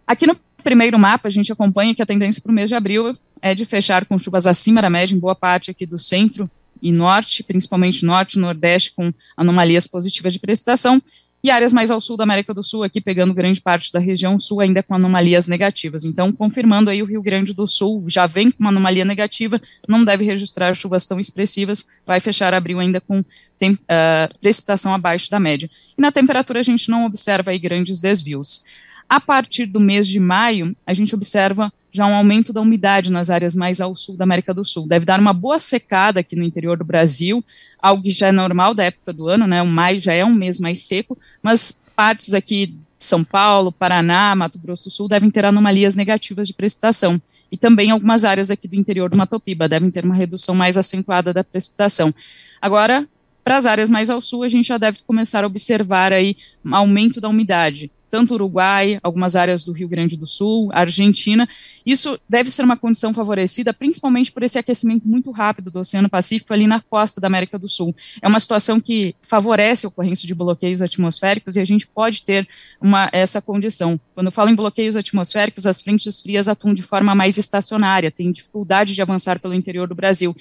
[0.07, 3.13] Aqui no primeiro mapa, a gente acompanha que a tendência para o mês de abril
[3.43, 6.51] é de fechar com chuvas acima da média em boa parte aqui do centro
[6.83, 11.03] e norte, principalmente norte e nordeste, com anomalias positivas de precipitação,
[11.43, 14.39] e áreas mais ao sul da América do Sul, aqui pegando grande parte da região
[14.39, 16.05] sul, ainda com anomalias negativas.
[16.05, 20.05] Então, confirmando aí, o Rio Grande do Sul já vem com uma anomalia negativa, não
[20.05, 23.25] deve registrar chuvas tão expressivas, vai fechar abril ainda com
[23.59, 25.71] tem, uh, precipitação abaixo da média.
[25.97, 28.65] E na temperatura a gente não observa aí grandes desvios.
[29.09, 33.31] A partir do mês de maio, a gente observa já um aumento da umidade nas
[33.31, 34.87] áreas mais ao sul da América do Sul.
[34.87, 37.45] Deve dar uma boa secada aqui no interior do Brasil,
[37.81, 39.61] algo que já é normal da época do ano, né?
[39.63, 44.35] O maio já é um mês mais seco, mas partes aqui de São Paulo, Paraná,
[44.35, 47.21] Mato Grosso do Sul devem ter anomalias negativas de precipitação.
[47.51, 50.79] E também algumas áreas aqui do interior do Mato Piba devem ter uma redução mais
[50.79, 52.15] acentuada da precipitação.
[52.61, 53.07] Agora,
[53.43, 56.75] para as áreas mais ao sul, a gente já deve começar a observar aí um
[56.75, 61.49] aumento da umidade tanto Uruguai, algumas áreas do Rio Grande do Sul, Argentina.
[61.87, 66.53] Isso deve ser uma condição favorecida principalmente por esse aquecimento muito rápido do Oceano Pacífico
[66.53, 67.95] ali na costa da América do Sul.
[68.21, 72.49] É uma situação que favorece a ocorrência de bloqueios atmosféricos e a gente pode ter
[72.81, 73.99] uma, essa condição.
[74.15, 78.95] Quando falo em bloqueios atmosféricos, as frentes frias atuam de forma mais estacionária, têm dificuldade
[78.95, 80.35] de avançar pelo interior do Brasil.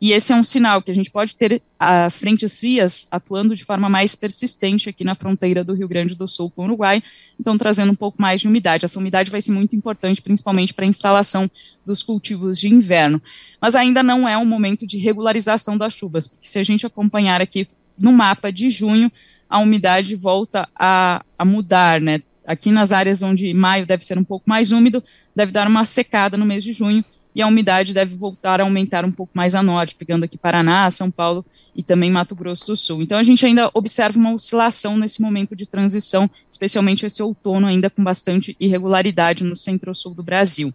[0.00, 3.64] E esse é um sinal que a gente pode ter a frentes frias atuando de
[3.64, 7.02] forma mais persistente aqui na fronteira do Rio Grande do Sul com o Uruguai,
[7.40, 8.84] então trazendo um pouco mais de umidade.
[8.84, 11.50] Essa umidade vai ser muito importante, principalmente para a instalação
[11.84, 13.22] dos cultivos de inverno.
[13.60, 17.40] Mas ainda não é um momento de regularização das chuvas, porque se a gente acompanhar
[17.40, 17.66] aqui
[17.98, 19.10] no mapa de junho,
[19.48, 22.20] a umidade volta a, a mudar, né?
[22.46, 25.02] Aqui nas áreas onde maio deve ser um pouco mais úmido,
[25.34, 27.04] deve dar uma secada no mês de junho,
[27.36, 30.90] e a umidade deve voltar a aumentar um pouco mais a norte, pegando aqui Paraná,
[30.90, 31.44] São Paulo
[31.74, 33.02] e também Mato Grosso do Sul.
[33.02, 37.90] Então a gente ainda observa uma oscilação nesse momento de transição, especialmente esse outono ainda
[37.90, 40.72] com bastante irregularidade no centro-sul do Brasil.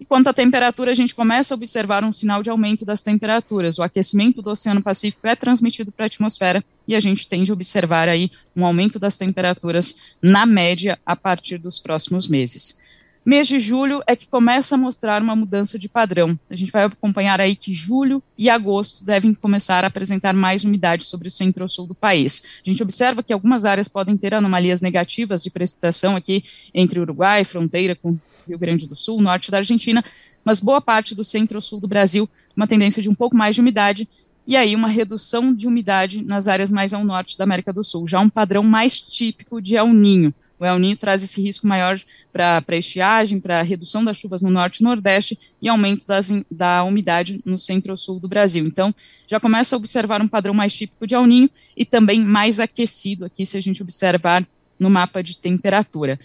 [0.00, 3.78] E quanto à temperatura, a gente começa a observar um sinal de aumento das temperaturas.
[3.78, 7.54] O aquecimento do Oceano Pacífico é transmitido para a atmosfera e a gente tende a
[7.54, 12.82] observar aí um aumento das temperaturas na média a partir dos próximos meses.
[13.24, 16.36] Mês de julho é que começa a mostrar uma mudança de padrão.
[16.50, 21.04] A gente vai acompanhar aí que julho e agosto devem começar a apresentar mais umidade
[21.04, 22.42] sobre o centro-sul do país.
[22.66, 26.42] A gente observa que algumas áreas podem ter anomalias negativas de precipitação aqui
[26.74, 30.04] entre Uruguai, fronteira com Rio Grande do Sul, norte da Argentina,
[30.44, 34.08] mas boa parte do centro-sul do Brasil, uma tendência de um pouco mais de umidade,
[34.44, 38.08] e aí uma redução de umidade nas áreas mais ao norte da América do Sul,
[38.08, 40.34] já um padrão mais típico de El Ninho.
[40.62, 42.00] O El Niño traz esse risco maior
[42.32, 47.40] para estiagem, para redução das chuvas no norte e nordeste e aumento das, da umidade
[47.44, 48.64] no centro-sul do Brasil.
[48.64, 48.94] Então,
[49.26, 53.24] já começa a observar um padrão mais típico de El Niño e também mais aquecido
[53.24, 54.46] aqui, se a gente observar
[54.78, 56.16] no mapa de temperatura.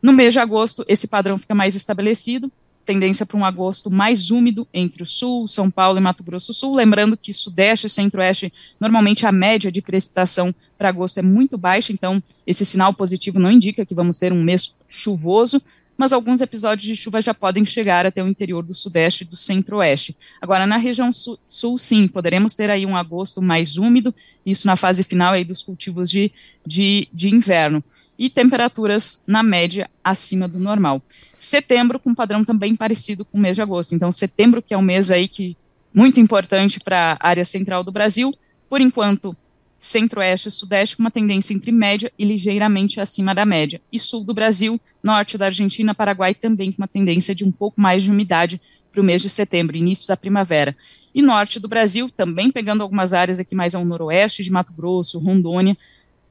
[0.00, 2.52] No mês de agosto, esse padrão fica mais estabelecido,
[2.84, 6.54] tendência para um agosto mais úmido entre o sul, São Paulo e Mato Grosso do
[6.54, 6.74] Sul.
[6.74, 11.92] Lembrando que sudeste e centro-oeste, normalmente a média de precipitação para agosto é muito baixa,
[11.92, 15.62] então esse sinal positivo não indica que vamos ter um mês chuvoso,
[16.02, 19.36] mas alguns episódios de chuva já podem chegar até o interior do sudeste e do
[19.36, 20.16] centro-oeste.
[20.40, 24.12] Agora, na região sul, sul, sim, poderemos ter aí um agosto mais úmido,
[24.44, 26.32] isso na fase final aí dos cultivos de,
[26.66, 27.84] de, de inverno,
[28.18, 31.00] e temperaturas, na média, acima do normal.
[31.38, 33.94] Setembro, com um padrão também parecido com o mês de agosto.
[33.94, 35.56] Então, setembro, que é um mês aí que
[35.94, 38.34] muito importante para a área central do Brasil,
[38.68, 39.36] por enquanto
[39.82, 43.82] centro-oeste e sudeste com uma tendência entre média e ligeiramente acima da média.
[43.90, 47.80] E sul do Brasil, norte da Argentina, Paraguai também com uma tendência de um pouco
[47.80, 48.60] mais de umidade
[48.92, 50.76] para o mês de setembro, início da primavera.
[51.12, 55.18] E norte do Brasil, também pegando algumas áreas aqui mais ao noroeste de Mato Grosso,
[55.18, 55.76] Rondônia,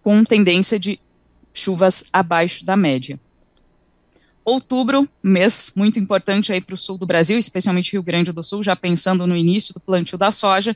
[0.01, 0.97] com tendência de
[1.53, 3.19] chuvas abaixo da média.
[4.45, 8.63] Outubro, mês muito importante aí para o sul do Brasil, especialmente Rio Grande do Sul,
[8.63, 10.73] já pensando no início do plantio da soja,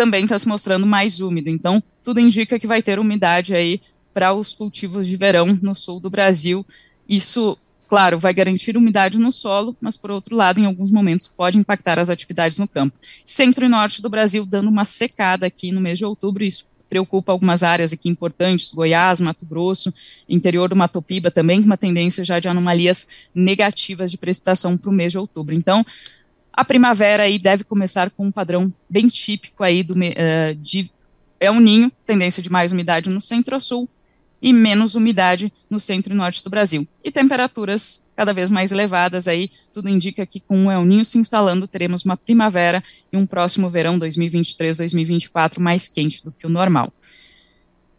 [0.00, 1.50] também está se mostrando mais úmido.
[1.50, 3.82] Então, tudo indica que vai ter umidade aí
[4.14, 6.64] para os cultivos de verão no sul do Brasil.
[7.06, 11.58] Isso, claro, vai garantir umidade no solo, mas por outro lado, em alguns momentos pode
[11.58, 12.98] impactar as atividades no campo.
[13.26, 17.30] Centro e norte do Brasil dando uma secada aqui no mês de outubro, isso preocupa
[17.30, 19.92] algumas áreas aqui importantes, Goiás, Mato Grosso,
[20.26, 24.88] interior do Mato Piba também, com uma tendência já de anomalias negativas de precipitação para
[24.88, 25.54] o mês de outubro.
[25.54, 25.84] Então,
[26.52, 30.90] a primavera aí deve começar com um padrão bem típico aí do, uh, de
[31.38, 33.88] é um ninho, tendência de mais umidade no centro-sul
[34.42, 36.86] e menos umidade no centro e norte do Brasil.
[37.04, 41.18] E temperaturas cada vez mais elevadas aí, tudo indica que com o El Ninho se
[41.18, 46.92] instalando, teremos uma primavera e um próximo verão 2023-2024 mais quente do que o normal.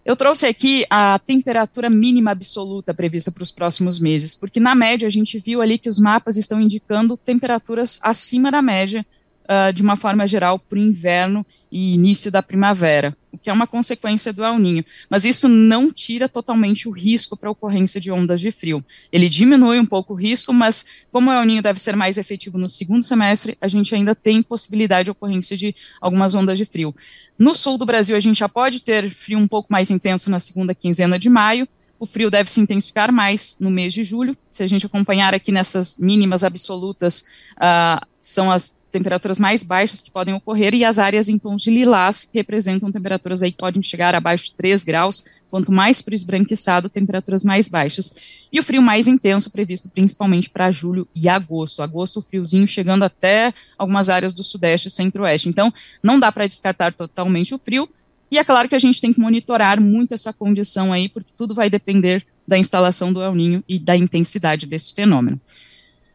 [0.03, 5.07] Eu trouxe aqui a temperatura mínima absoluta prevista para os próximos meses, porque na média
[5.07, 9.05] a gente viu ali que os mapas estão indicando temperaturas acima da média
[9.43, 13.67] uh, de uma forma geral para o inverno e início da primavera, que é uma
[13.67, 14.85] consequência do El Ninho.
[15.09, 18.83] Mas isso não tira totalmente o risco para a ocorrência de ondas de frio.
[19.11, 22.57] Ele diminui um pouco o risco, mas como o El Ninho deve ser mais efetivo
[22.57, 26.95] no segundo semestre, a gente ainda tem possibilidade de ocorrência de algumas ondas de frio.
[27.37, 30.39] No sul do Brasil, a gente já pode ter frio um pouco mais intenso na
[30.39, 31.67] segunda quinzena de maio.
[31.99, 34.35] O frio deve se intensificar mais no mês de julho.
[34.49, 37.25] Se a gente acompanhar aqui nessas mínimas absolutas,
[37.57, 41.71] uh, são as temperaturas mais baixas que podem ocorrer e as áreas em tons de
[41.71, 46.15] lilás representam temperaturas aí que podem chegar abaixo de 3 graus, quanto mais para o
[46.15, 48.15] esbranquiçado, temperaturas mais baixas.
[48.51, 51.81] E o frio mais intenso previsto principalmente para julho e agosto.
[51.81, 55.49] Agosto, o friozinho chegando até algumas áreas do sudeste e centro-oeste.
[55.49, 55.73] Então,
[56.03, 57.89] não dá para descartar totalmente o frio.
[58.29, 61.53] E é claro que a gente tem que monitorar muito essa condição aí, porque tudo
[61.53, 65.39] vai depender da instalação do El Ninho e da intensidade desse fenômeno.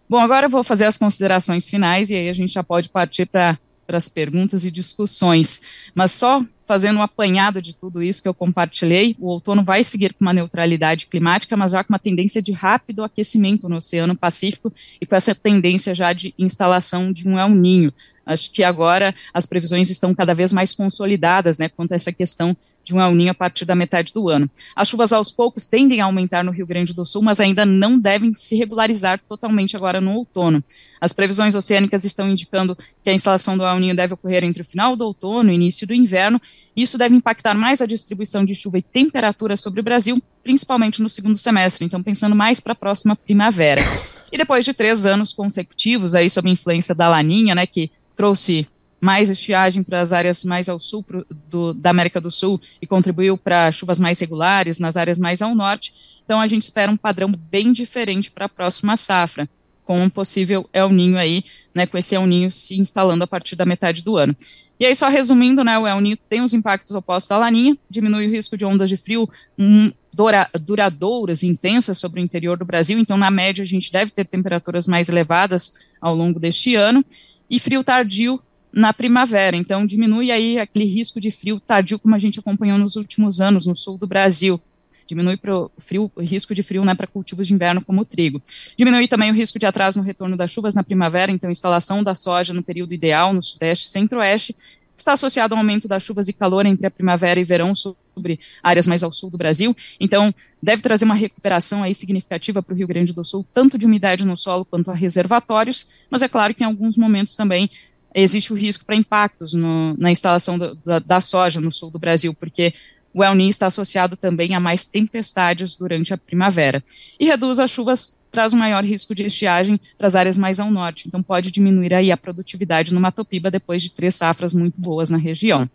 [0.08, 3.26] Bom, agora eu vou fazer as considerações finais e aí a gente já pode partir
[3.26, 5.62] para as perguntas e discussões.
[5.94, 10.12] Mas só fazendo um apanhado de tudo isso que eu compartilhei, o outono vai seguir
[10.12, 14.72] com uma neutralidade climática, mas já com uma tendência de rápido aquecimento no Oceano Pacífico
[15.00, 17.92] e com essa tendência já de instalação de um El Ninho.
[18.26, 22.56] Acho que agora as previsões estão cada vez mais consolidadas, né, quanto a essa questão
[22.82, 24.50] de um El Ninho a partir da metade do ano.
[24.74, 27.98] As chuvas aos poucos tendem a aumentar no Rio Grande do Sul, mas ainda não
[27.98, 30.62] devem se regularizar totalmente agora no outono.
[31.00, 34.64] As previsões oceânicas estão indicando que a instalação do El Ninho deve ocorrer entre o
[34.64, 36.40] final do outono e início do inverno.
[36.76, 41.08] Isso deve impactar mais a distribuição de chuva e temperatura sobre o Brasil, principalmente no
[41.08, 41.84] segundo semestre.
[41.86, 43.82] Então, pensando mais para a próxima primavera.
[44.30, 48.66] E depois de três anos consecutivos aí sob influência da Laninha, né, que trouxe
[49.00, 52.86] mais estiagem para as áreas mais ao sul pro, do, da América do Sul e
[52.86, 55.92] contribuiu para chuvas mais regulares nas áreas mais ao norte.
[56.24, 59.48] Então a gente espera um padrão bem diferente para a próxima safra,
[59.84, 63.54] com um possível El Ninho aí, né, com esse El Ninho se instalando a partir
[63.54, 64.34] da metade do ano.
[64.78, 68.26] E aí, só resumindo, né, o El Ninho tem os impactos opostos da Laninha, diminui
[68.26, 72.98] o risco de ondas de frio um, dura, duradouras, intensas sobre o interior do Brasil,
[72.98, 77.04] então, na média, a gente deve ter temperaturas mais elevadas ao longo deste ano,
[77.48, 78.40] e frio tardio
[78.72, 79.56] na primavera.
[79.56, 83.66] Então, diminui aí aquele risco de frio tardio, como a gente acompanhou nos últimos anos
[83.66, 84.60] no sul do Brasil.
[85.06, 88.42] Diminui o frio, o risco de frio né, para cultivos de inverno como o trigo.
[88.76, 92.14] Diminui também o risco de atraso no retorno das chuvas na primavera, então instalação da
[92.14, 94.54] soja no período ideal no sudeste e centro-oeste
[94.96, 98.88] está associado ao aumento das chuvas e calor entre a primavera e verão sobre áreas
[98.88, 99.76] mais ao sul do Brasil.
[100.00, 103.84] Então, deve trazer uma recuperação aí significativa para o Rio Grande do Sul, tanto de
[103.84, 107.70] umidade no solo quanto a reservatórios, mas é claro que em alguns momentos também
[108.14, 111.98] existe o risco para impactos no, na instalação do, da, da, soja no sul do
[111.98, 112.72] Brasil, porque
[113.16, 116.82] o El Niño está associado também a mais tempestades durante a primavera.
[117.18, 120.70] E reduz as chuvas, traz um maior risco de estiagem para as áreas mais ao
[120.70, 125.08] norte, então pode diminuir aí a produtividade no Matopiba depois de três safras muito boas
[125.08, 125.66] na região.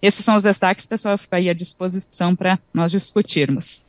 [0.00, 3.84] Esses são os destaques, pessoal, fica aí à disposição para nós discutirmos.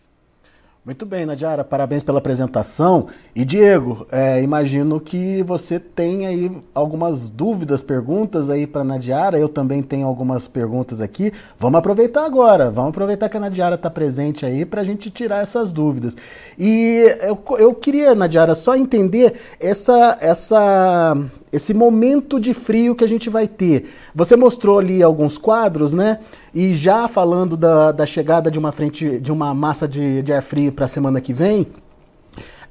[0.90, 3.10] Muito bem, Nadiara, parabéns pela apresentação.
[3.36, 9.38] E Diego, é, imagino que você tem aí algumas dúvidas, perguntas aí para Nadiara.
[9.38, 11.32] Eu também tenho algumas perguntas aqui.
[11.60, 15.44] Vamos aproveitar agora, vamos aproveitar que a Nadiara está presente aí para a gente tirar
[15.44, 16.18] essas dúvidas.
[16.58, 21.16] E eu, eu queria, Nadiara, só entender essa, essa
[21.52, 23.90] esse momento de frio que a gente vai ter.
[24.14, 26.20] Você mostrou ali alguns quadros, né?
[26.54, 30.42] E já falando da, da chegada de uma frente, de uma massa de, de ar
[30.42, 31.68] frio para a semana que vem.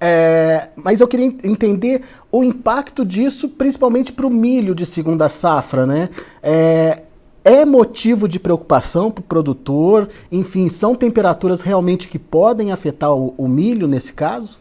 [0.01, 5.85] É, mas eu queria entender o impacto disso, principalmente para o milho de segunda safra,
[5.85, 6.09] né?
[6.43, 7.03] É,
[7.45, 10.09] é motivo de preocupação para o produtor?
[10.31, 14.59] Enfim, são temperaturas realmente que podem afetar o, o milho nesse caso?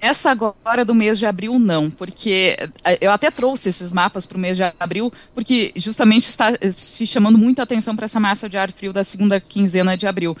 [0.00, 4.36] Essa agora do mês de abril, não, porque eh, eu até trouxe esses mapas para
[4.36, 8.20] o mês de abril, porque justamente está eh, se chamando muito a atenção para essa
[8.20, 10.36] massa de ar frio da segunda quinzena de abril.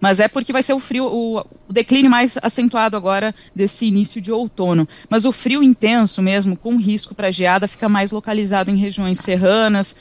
[0.00, 4.20] Mas é porque vai ser o frio, o, o declínio mais acentuado agora desse início
[4.20, 4.88] de outono.
[5.08, 9.96] Mas o frio intenso mesmo, com risco para geada, fica mais localizado em regiões serranas,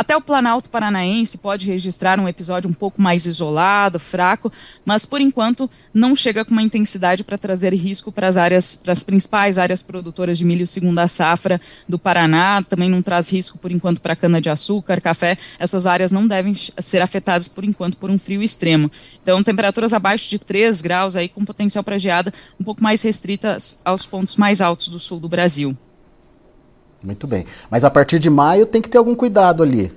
[0.00, 4.50] até o Planalto Paranaense pode registrar um episódio um pouco mais isolado, fraco,
[4.82, 8.92] mas por enquanto não chega com uma intensidade para trazer risco para as áreas, para
[8.92, 13.70] as principais áreas produtoras de milho segunda safra do Paraná, também não traz risco por
[13.70, 15.36] enquanto para cana de açúcar, café.
[15.58, 18.90] Essas áreas não devem ser afetadas por enquanto por um frio extremo.
[19.22, 23.82] Então, temperaturas abaixo de 3 graus aí com potencial para geada um pouco mais restritas
[23.84, 25.76] aos pontos mais altos do sul do Brasil.
[27.02, 27.46] Muito bem.
[27.70, 29.92] Mas a partir de maio tem que ter algum cuidado ali.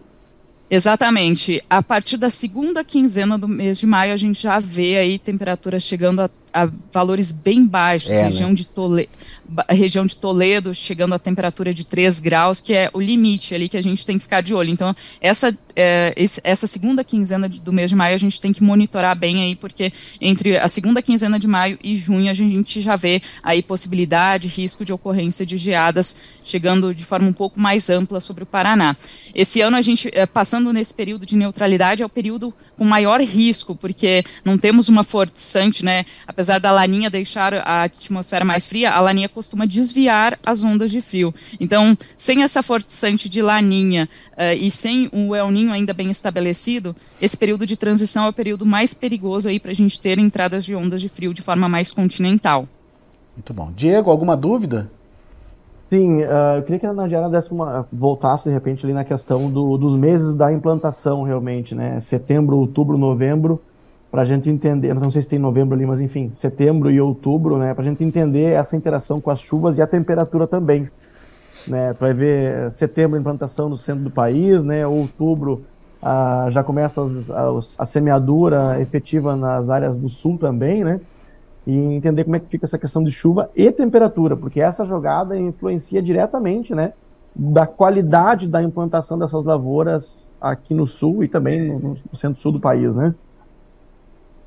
[0.69, 1.61] Exatamente.
[1.69, 5.83] A partir da segunda quinzena do mês de maio, a gente já vê aí temperaturas
[5.83, 8.55] chegando a a valores bem baixos, é, região, né?
[8.55, 9.09] de Toledo,
[9.69, 13.77] região de Toledo chegando a temperatura de 3 graus, que é o limite ali que
[13.77, 14.69] a gente tem que ficar de olho.
[14.69, 16.13] Então, essa, é,
[16.43, 19.91] essa segunda quinzena do mês de maio a gente tem que monitorar bem aí, porque
[20.21, 24.85] entre a segunda quinzena de maio e junho a gente já vê aí possibilidade, risco
[24.85, 28.95] de ocorrência de geadas chegando de forma um pouco mais ampla sobre o Paraná.
[29.33, 33.21] Esse ano a gente, é, passando nesse período de neutralidade, é o período com maior
[33.21, 36.05] risco, porque não temos uma forçante, né?
[36.27, 41.01] Apesar da laninha deixar a atmosfera mais fria, a laninha costuma desviar as ondas de
[41.01, 41.33] frio.
[41.59, 46.95] Então, sem essa forçante de laninha uh, e sem o El Ninho ainda bem estabelecido,
[47.21, 50.65] esse período de transição é o período mais perigoso aí para a gente ter entradas
[50.65, 52.67] de ondas de frio de forma mais continental.
[53.35, 53.71] Muito bom.
[53.75, 54.89] Diego, alguma dúvida?
[55.89, 59.49] Sim, uh, eu queria que a Nadiara desse uma, voltasse de repente ali na questão
[59.51, 61.99] do, dos meses da implantação realmente, né?
[61.99, 63.61] Setembro, outubro, novembro,
[64.13, 67.57] para a gente entender, não sei se tem novembro ali, mas enfim, setembro e outubro,
[67.57, 67.73] né?
[67.73, 70.87] Para a gente entender essa interação com as chuvas e a temperatura também.
[71.67, 71.93] Né?
[71.93, 74.85] Tu vai ver setembro implantação no centro do país, né?
[74.85, 75.63] Outubro
[75.99, 81.01] ah, já começa as, as, a semeadura efetiva nas áreas do sul também, né?
[81.65, 85.35] E entender como é que fica essa questão de chuva e temperatura, porque essa jogada
[85.39, 86.93] influencia diretamente, né?
[87.35, 92.59] Da qualidade da implantação dessas lavouras aqui no sul e também no, no centro-sul do
[92.59, 93.15] país, né?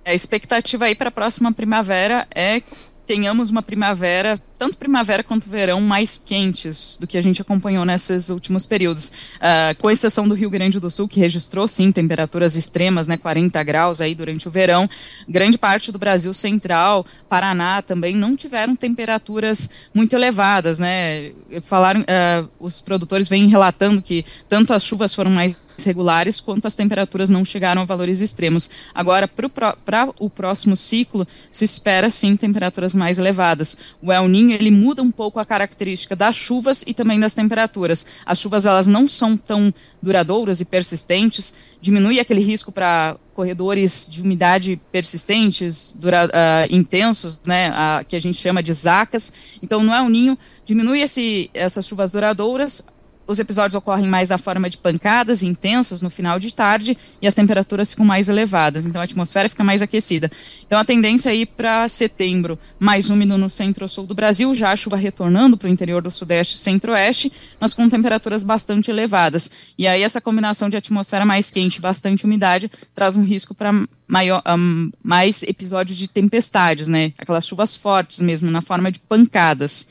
[0.06, 2.62] A expectativa aí para a próxima primavera é
[3.04, 8.30] tenhamos uma primavera, tanto primavera quanto verão, mais quentes do que a gente acompanhou nesses
[8.30, 9.08] últimos períodos.
[9.36, 13.60] Uh, com exceção do Rio Grande do Sul, que registrou, sim, temperaturas extremas, né, 40
[13.64, 14.88] graus aí durante o verão.
[15.28, 21.32] Grande parte do Brasil Central, Paraná também, não tiveram temperaturas muito elevadas, né.
[21.62, 26.76] Falaram, uh, os produtores vêm relatando que tanto as chuvas foram mais regulares, quanto as
[26.76, 28.70] temperaturas não chegaram a valores extremos.
[28.94, 33.76] Agora, para o próximo ciclo, se espera sim temperaturas mais elevadas.
[34.02, 38.06] O El Ninho ele muda um pouco a característica das chuvas e também das temperaturas.
[38.24, 44.22] As chuvas elas não são tão duradouras e persistentes, diminui aquele risco para corredores de
[44.22, 49.32] umidade persistentes, dura, uh, intensos, né, uh, que a gente chama de zacas.
[49.62, 52.82] Então, no El Ninho, diminui esse, essas chuvas duradouras,
[53.26, 57.34] os episódios ocorrem mais na forma de pancadas intensas no final de tarde e as
[57.34, 60.30] temperaturas ficam mais elevadas, então a atmosfera fica mais aquecida.
[60.66, 64.96] Então a tendência aí para setembro, mais úmido no centro-sul do Brasil, já a chuva
[64.96, 69.50] retornando para o interior do sudeste e centro-oeste, mas com temperaturas bastante elevadas.
[69.76, 73.72] E aí essa combinação de atmosfera mais quente e bastante umidade traz um risco para
[74.06, 77.12] maior, um, mais episódios de tempestades, né?
[77.18, 79.88] Aquelas chuvas fortes mesmo, na forma de pancadas.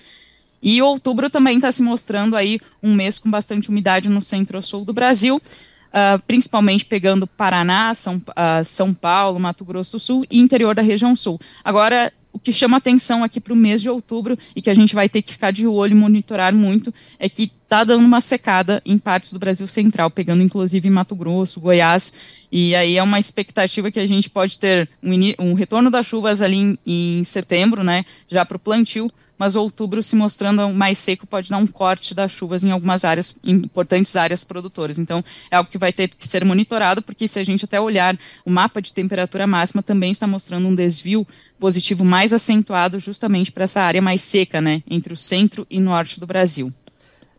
[0.66, 4.91] E outubro também está se mostrando aí um mês com bastante umidade no centro-sul do
[4.91, 10.74] Brasil, uh, principalmente pegando Paraná, São, uh, São Paulo, Mato Grosso do Sul e interior
[10.74, 11.39] da região sul.
[11.63, 14.95] Agora, o que chama atenção aqui para o mês de outubro e que a gente
[14.95, 18.82] vai ter que ficar de olho e monitorar muito é que está dando uma secada
[18.84, 22.11] em partes do Brasil Central, pegando inclusive Mato Grosso, Goiás,
[22.51, 26.41] e aí é uma expectativa que a gente pode ter um, um retorno das chuvas
[26.41, 31.28] ali em, em setembro, né, já para o plantio, mas outubro se mostrando mais seco
[31.28, 34.98] pode dar um corte das chuvas em algumas áreas, importantes áreas produtoras.
[35.00, 38.18] Então, é algo que vai ter que ser monitorado, porque se a gente até olhar
[38.46, 41.28] o mapa de temperatura máxima, também está mostrando um desvio
[41.60, 46.20] positivo mais acentuado justamente para essa área mais seca, né, entre o centro e norte
[46.20, 46.72] do Brasil.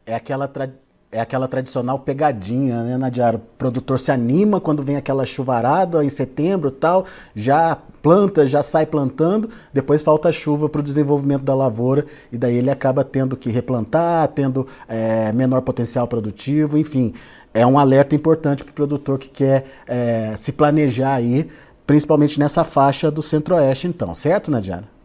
[0.05, 0.86] É aquela tradição
[1.17, 3.39] é aquela tradicional pegadinha, né, Nadiara?
[3.39, 8.85] O produtor se anima quando vem aquela chuvarada em setembro tal, já planta, já sai
[8.85, 13.51] plantando, depois falta chuva para o desenvolvimento da lavoura e daí ele acaba tendo que
[13.51, 17.15] replantar, tendo é, menor potencial produtivo, enfim.
[17.55, 21.49] É um alerta importante para o produtor que quer é, se planejar aí,
[21.87, 24.96] principalmente nessa faixa do centro-oeste, então, certo, Nadiara?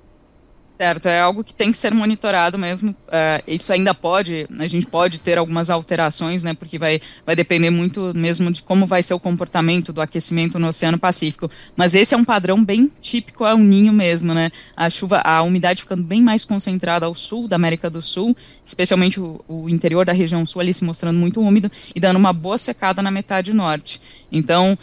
[0.81, 2.89] Certo, é algo que tem que ser monitorado mesmo.
[2.89, 6.55] Uh, isso ainda pode, a gente pode ter algumas alterações, né?
[6.55, 10.69] Porque vai, vai depender muito mesmo de como vai ser o comportamento do aquecimento no
[10.69, 11.51] Oceano Pacífico.
[11.75, 14.49] Mas esse é um padrão bem típico ao ninho mesmo, né?
[14.75, 19.19] A chuva, a umidade ficando bem mais concentrada ao sul da América do Sul, especialmente
[19.19, 22.57] o, o interior da região sul ali se mostrando muito úmido e dando uma boa
[22.57, 24.01] secada na metade norte.
[24.31, 24.75] Então,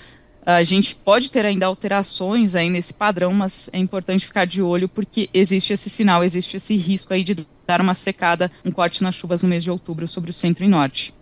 [0.57, 4.89] a gente pode ter ainda alterações aí nesse padrão, mas é importante ficar de olho
[4.89, 9.15] porque existe esse sinal, existe esse risco aí de dar uma secada, um corte nas
[9.15, 11.13] chuvas no mês de outubro sobre o centro e norte.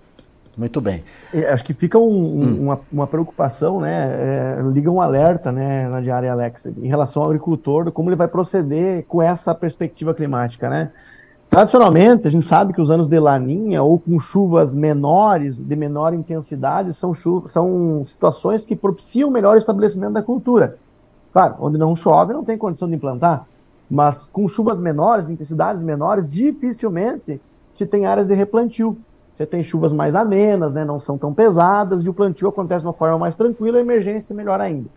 [0.56, 1.02] Muito bem.
[1.52, 2.62] Acho que fica um, hum.
[2.62, 4.58] uma, uma, preocupação, né?
[4.58, 8.28] É, liga um alerta, né, na diária Alex, em relação ao agricultor, como ele vai
[8.28, 10.92] proceder com essa perspectiva climática, né?
[11.56, 16.12] Tradicionalmente, a gente sabe que os anos de laninha ou com chuvas menores, de menor
[16.12, 17.14] intensidade, são,
[17.46, 20.76] são situações que propiciam melhor estabelecimento da cultura.
[21.32, 23.46] Claro, onde não chove não tem condição de implantar,
[23.90, 27.40] mas com chuvas menores, intensidades menores, dificilmente
[27.72, 28.94] se tem áreas de replantio.
[29.34, 32.86] Você tem chuvas mais amenas, né, não são tão pesadas, e o plantio acontece de
[32.86, 34.90] uma forma mais tranquila, a emergência melhor ainda.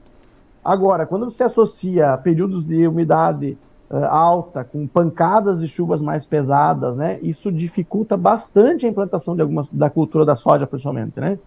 [0.61, 3.57] Agora, quando você associa períodos de umidade
[3.89, 7.19] alta, com pancadas de chuvas mais pesadas, né?
[7.23, 11.39] Isso dificulta bastante a implantação de algumas da cultura da soja, principalmente, né?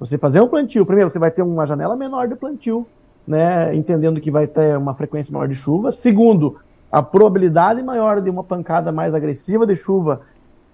[0.00, 2.86] Você fazer um plantio, primeiro você vai ter uma janela menor de plantio,
[3.26, 3.74] né?
[3.74, 5.92] Entendendo que vai ter uma frequência maior de chuva.
[5.92, 6.56] Segundo,
[6.90, 10.22] a probabilidade maior de uma pancada mais agressiva de chuva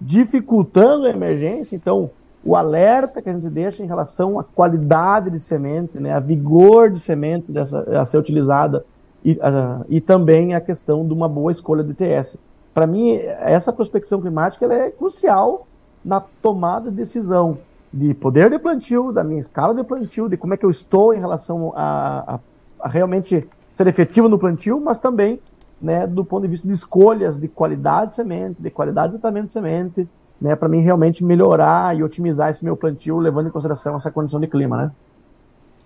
[0.01, 1.75] dificultando a emergência.
[1.75, 2.11] Então,
[2.45, 6.91] o alerta que a gente deixa em relação à qualidade de semente, né, a vigor
[6.91, 8.85] de semente dessa, a ser utilizada
[9.25, 12.37] e, uh, e também a questão de uma boa escolha de TS.
[12.73, 15.67] Para mim, essa prospecção climática ela é crucial
[16.05, 17.59] na tomada de decisão
[17.93, 21.15] de poder de plantio, da minha escala de plantio, de como é que eu estou
[21.15, 22.41] em relação a, a,
[22.81, 25.41] a realmente ser efetivo no plantio, mas também
[25.81, 29.47] né, do ponto de vista de escolhas de qualidade de semente, de qualidade de tratamento
[29.47, 30.09] de semente,
[30.41, 34.41] né, para mim realmente melhorar e otimizar esse meu plantio, levando em consideração essa condição
[34.41, 34.91] de clima, né?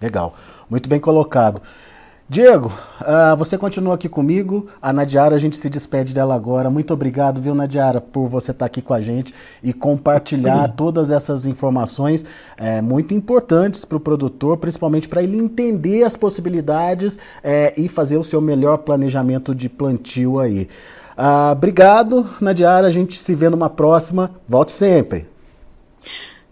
[0.00, 0.34] Legal,
[0.68, 1.62] muito bem colocado.
[2.32, 2.72] Diego,
[3.02, 4.66] uh, você continua aqui comigo.
[4.80, 6.70] A Nadiara, a gente se despede dela agora.
[6.70, 11.44] Muito obrigado, viu, Nadiara, por você estar aqui com a gente e compartilhar todas essas
[11.44, 12.24] informações
[12.56, 18.16] é, muito importantes para o produtor, principalmente para ele entender as possibilidades é, e fazer
[18.16, 20.70] o seu melhor planejamento de plantio aí.
[21.18, 22.86] Uh, obrigado, Nadiara.
[22.86, 24.30] A gente se vê numa próxima.
[24.48, 25.26] Volte sempre.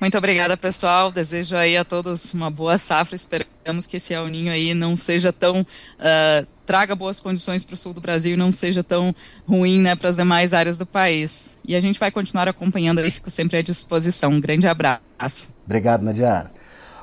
[0.01, 1.12] Muito obrigada, pessoal.
[1.12, 3.14] Desejo aí a todos uma boa safra.
[3.14, 5.61] Esperamos que esse El Ninho aí não seja tão.
[5.61, 9.14] Uh, traga boas condições para o sul do Brasil e não seja tão
[9.46, 11.59] ruim né, para as demais áreas do país.
[11.66, 14.30] E a gente vai continuar acompanhando aí, fico sempre à disposição.
[14.30, 15.51] Um grande abraço.
[15.66, 16.59] Obrigado, Nadiara.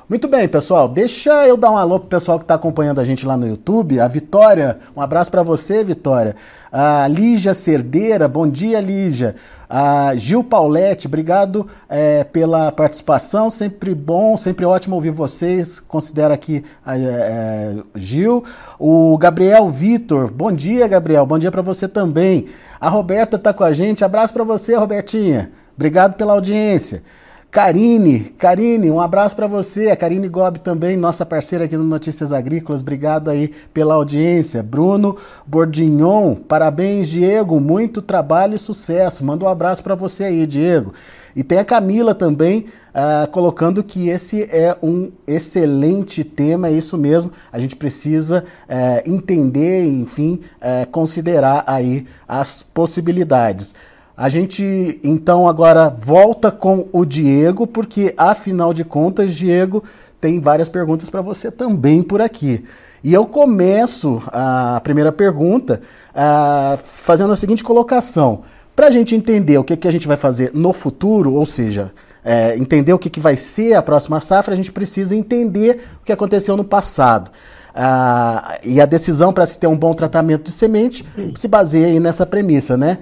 [0.08, 0.88] Muito bem, pessoal.
[0.88, 4.00] Deixa eu dar um alô pro pessoal que está acompanhando a gente lá no YouTube.
[4.00, 6.34] A Vitória, um abraço para você, Vitória.
[6.72, 9.36] A Lígia Cerdeira, bom dia, Lígia.
[9.68, 13.50] A Gil Paulette, obrigado é, pela participação.
[13.50, 15.78] Sempre bom, sempre ótimo ouvir vocês.
[15.78, 18.42] Considera aqui a, é, Gil.
[18.78, 21.26] O Gabriel Vitor, bom dia, Gabriel.
[21.26, 22.46] Bom dia para você também.
[22.80, 24.02] A Roberta está com a gente.
[24.02, 25.50] Abraço para você, Robertinha.
[25.76, 27.02] Obrigado pela audiência.
[27.50, 29.88] Karine, Karine, um abraço para você.
[29.88, 32.82] A Karine Gobi também, nossa parceira aqui no Notícias Agrícolas.
[32.82, 34.62] Obrigado aí pela audiência.
[34.62, 37.58] Bruno Bordignon, parabéns, Diego.
[37.58, 39.24] Muito trabalho e sucesso.
[39.24, 40.92] Manda um abraço para você aí, Diego.
[41.34, 46.98] E tem a Camila também uh, colocando que esse é um excelente tema, é isso
[46.98, 47.32] mesmo.
[47.50, 53.74] A gente precisa uh, entender, enfim, uh, considerar aí as possibilidades.
[54.18, 59.84] A gente então agora volta com o Diego, porque afinal de contas, Diego,
[60.20, 62.64] tem várias perguntas para você também por aqui.
[63.04, 68.42] E eu começo a primeira pergunta uh, fazendo a seguinte colocação.
[68.74, 71.92] Para a gente entender o que, que a gente vai fazer no futuro, ou seja,
[72.24, 76.04] é, entender o que, que vai ser a próxima safra, a gente precisa entender o
[76.04, 77.30] que aconteceu no passado.
[77.68, 81.06] Uh, e a decisão para se ter um bom tratamento de semente
[81.36, 82.98] se baseia aí nessa premissa, né?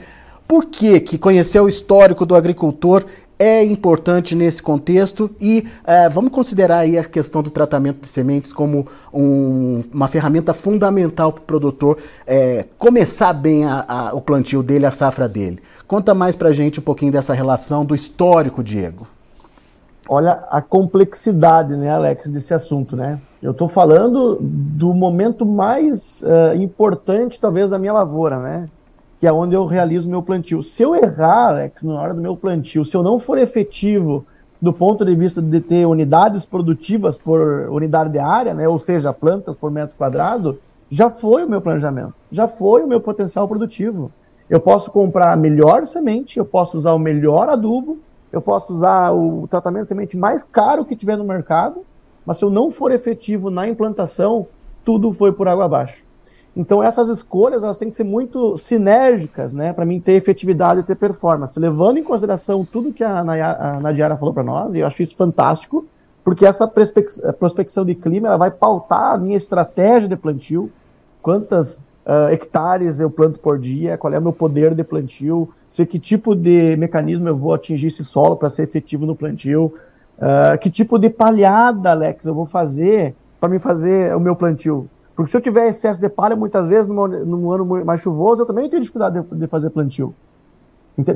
[0.47, 3.05] Por que, que conhecer o histórico do agricultor
[3.38, 8.53] é importante nesse contexto e é, vamos considerar aí a questão do tratamento de sementes
[8.53, 14.62] como um, uma ferramenta fundamental para o produtor é, começar bem a, a, o plantio
[14.62, 15.61] dele, a safra dele.
[15.86, 19.07] Conta mais para a gente um pouquinho dessa relação do histórico, Diego.
[20.09, 23.20] Olha a complexidade, né, Alex, desse assunto, né?
[23.42, 28.68] Eu estou falando do momento mais uh, importante, talvez, da minha lavoura, né?
[29.21, 30.62] Que é onde eu realizo meu plantio.
[30.62, 34.27] Se eu errar, Alex, na hora do meu plantio, se eu não for efetivo
[34.61, 37.41] do ponto de vista de ter unidades produtivas por
[37.71, 40.59] unidade de área, né, ou seja, plantas por metro quadrado,
[40.91, 44.11] já foi o meu planejamento, já foi o meu potencial produtivo.
[44.49, 47.99] Eu posso comprar a melhor semente, eu posso usar o melhor adubo,
[48.33, 51.85] eu posso usar o tratamento de semente mais caro que tiver no mercado,
[52.25, 54.47] mas se eu não for efetivo na implantação,
[54.85, 56.05] tudo foi por água abaixo.
[56.57, 60.82] Então essas escolhas elas têm que ser muito sinérgicas, né, para mim ter efetividade e
[60.82, 63.22] ter performance, levando em consideração tudo que a,
[63.82, 65.84] Nadiara falou para nós, e eu acho isso fantástico,
[66.24, 70.72] porque essa prospecção de clima ela vai pautar a minha estratégia de plantio,
[71.20, 71.74] quantas
[72.07, 75.98] uh, hectares eu planto por dia, qual é o meu poder de plantio, se que
[75.98, 79.74] tipo de mecanismo eu vou atingir esse solo para ser efetivo no plantio,
[80.18, 84.88] uh, que tipo de palhada, Alex, eu vou fazer para me fazer o meu plantio
[85.17, 88.69] porque se eu tiver excesso de palha, muitas vezes, num, ano mais chuvoso, eu também
[88.69, 90.14] tenho dificuldade de, de fazer plantio.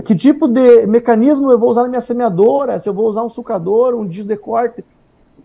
[0.04, 2.80] Que tipo de mecanismo eu vou usar na minha semeadora?
[2.80, 4.82] Se eu vou usar um sucador, um disco de corte?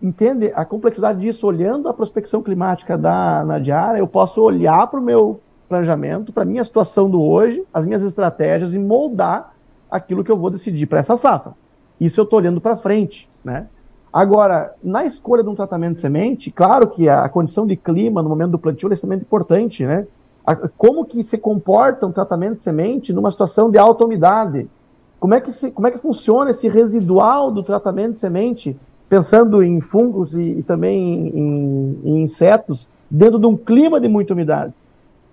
[0.02, 1.46] Entende a complexidade disso?
[1.46, 6.46] Olhando a prospecção climática da Nadiara, eu posso olhar para o meu planejamento, para a
[6.46, 9.54] minha situação do hoje, as minhas estratégias e moldar
[9.90, 11.54] aquilo que eu vou decidir para essa safra.
[12.00, 13.66] Isso eu estou olhando para frente, né?
[14.16, 18.30] Agora, na escolha de um tratamento de semente, claro que a condição de clima no
[18.30, 20.06] momento do plantio é extremamente importante, né?
[20.78, 24.70] Como que se comporta um tratamento de semente numa situação de alta umidade?
[25.20, 28.74] Como é que, se, como é que funciona esse residual do tratamento de semente,
[29.06, 34.32] pensando em fungos e, e também em, em, insetos, dentro de um clima de muita
[34.32, 34.72] umidade?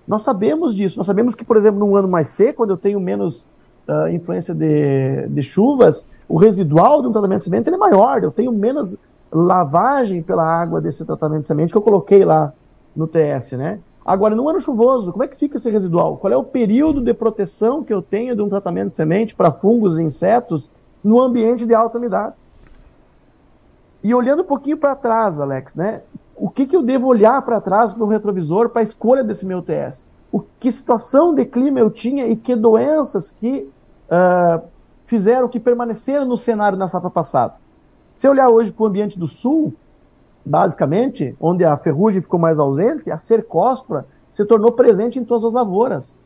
[0.05, 0.97] Nós sabemos disso.
[0.97, 3.45] Nós sabemos que, por exemplo, num ano mais seco, quando eu tenho menos
[3.87, 8.31] uh, influência de, de chuvas, o residual de um tratamento de semente é maior, eu
[8.31, 8.97] tenho menos
[9.31, 12.53] lavagem pela água desse tratamento de semente que eu coloquei lá
[12.95, 13.79] no TS, né?
[14.05, 16.17] Agora, no ano chuvoso, como é que fica esse residual?
[16.17, 19.51] Qual é o período de proteção que eu tenho de um tratamento de semente para
[19.51, 20.69] fungos e insetos
[21.01, 22.35] no ambiente de alta umidade?
[24.03, 26.01] E olhando um pouquinho para trás, Alex, né?
[26.35, 29.61] O que, que eu devo olhar para trás no retrovisor para a escolha desse meu
[29.61, 30.07] TS?
[30.29, 33.69] O, que situação de clima eu tinha e que doenças que
[34.09, 34.63] uh,
[35.05, 37.55] fizeram que permaneceram no cenário na safra passada.
[38.15, 39.73] Se olhar hoje para o ambiente do sul,
[40.45, 45.53] basicamente, onde a ferrugem ficou mais ausente, a cercóspora se tornou presente em todas as
[45.53, 46.17] lavouras.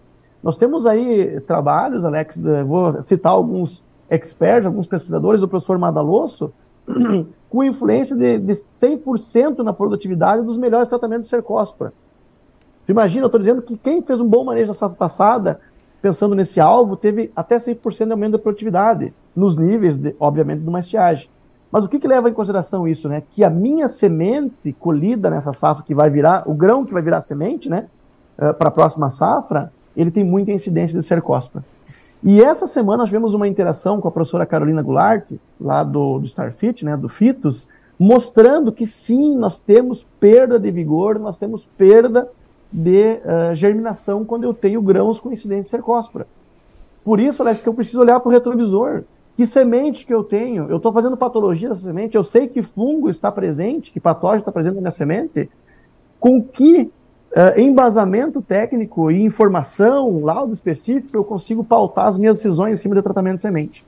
[0.42, 6.54] Nós temos aí trabalhos, Alex, vou citar alguns experts, alguns pesquisadores, o professor Madalosso,
[7.50, 11.94] com influência de, de 100% na produtividade dos melhores tratamentos de cercóspora.
[12.88, 15.60] Imagina, eu estou dizendo que quem fez um bom manejo na safra passada,
[16.02, 20.78] pensando nesse alvo, teve até 100% de aumento da produtividade, nos níveis, de, obviamente, do
[20.78, 21.30] estiagem.
[21.72, 23.22] Mas o que, que leva em consideração isso, né?
[23.30, 27.22] Que a minha semente colhida nessa safra que vai virar, o grão que vai virar
[27.22, 27.88] semente, né?
[28.38, 31.66] Uh, para a próxima safra, ele tem muita incidência de cercóspora.
[32.24, 36.26] E essa semana nós tivemos uma interação com a professora Carolina Goulart, lá do, do
[36.26, 37.68] Starfit, né, do FITOS,
[38.00, 42.30] mostrando que sim, nós temos perda de vigor, nós temos perda
[42.78, 46.28] de uh, germinação quando eu tenho grãos com incidência cercóspora.
[47.04, 49.04] Por isso, Alex, que eu preciso olhar para o retrovisor.
[49.36, 50.70] Que semente que eu tenho?
[50.70, 54.52] Eu estou fazendo patologia dessa semente, eu sei que fungo está presente, que patógeno está
[54.52, 55.50] presente na minha semente.
[56.20, 62.80] Com que uh, embasamento técnico e informação, laudo específico, eu consigo pautar as minhas decisões
[62.80, 63.84] em cima do tratamento de semente?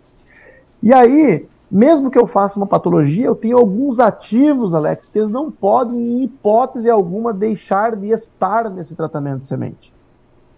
[0.82, 5.30] E aí, mesmo que eu faça uma patologia, eu tenho alguns ativos, Alex, que eles
[5.30, 9.94] não podem, em hipótese alguma, deixar de estar nesse tratamento de semente.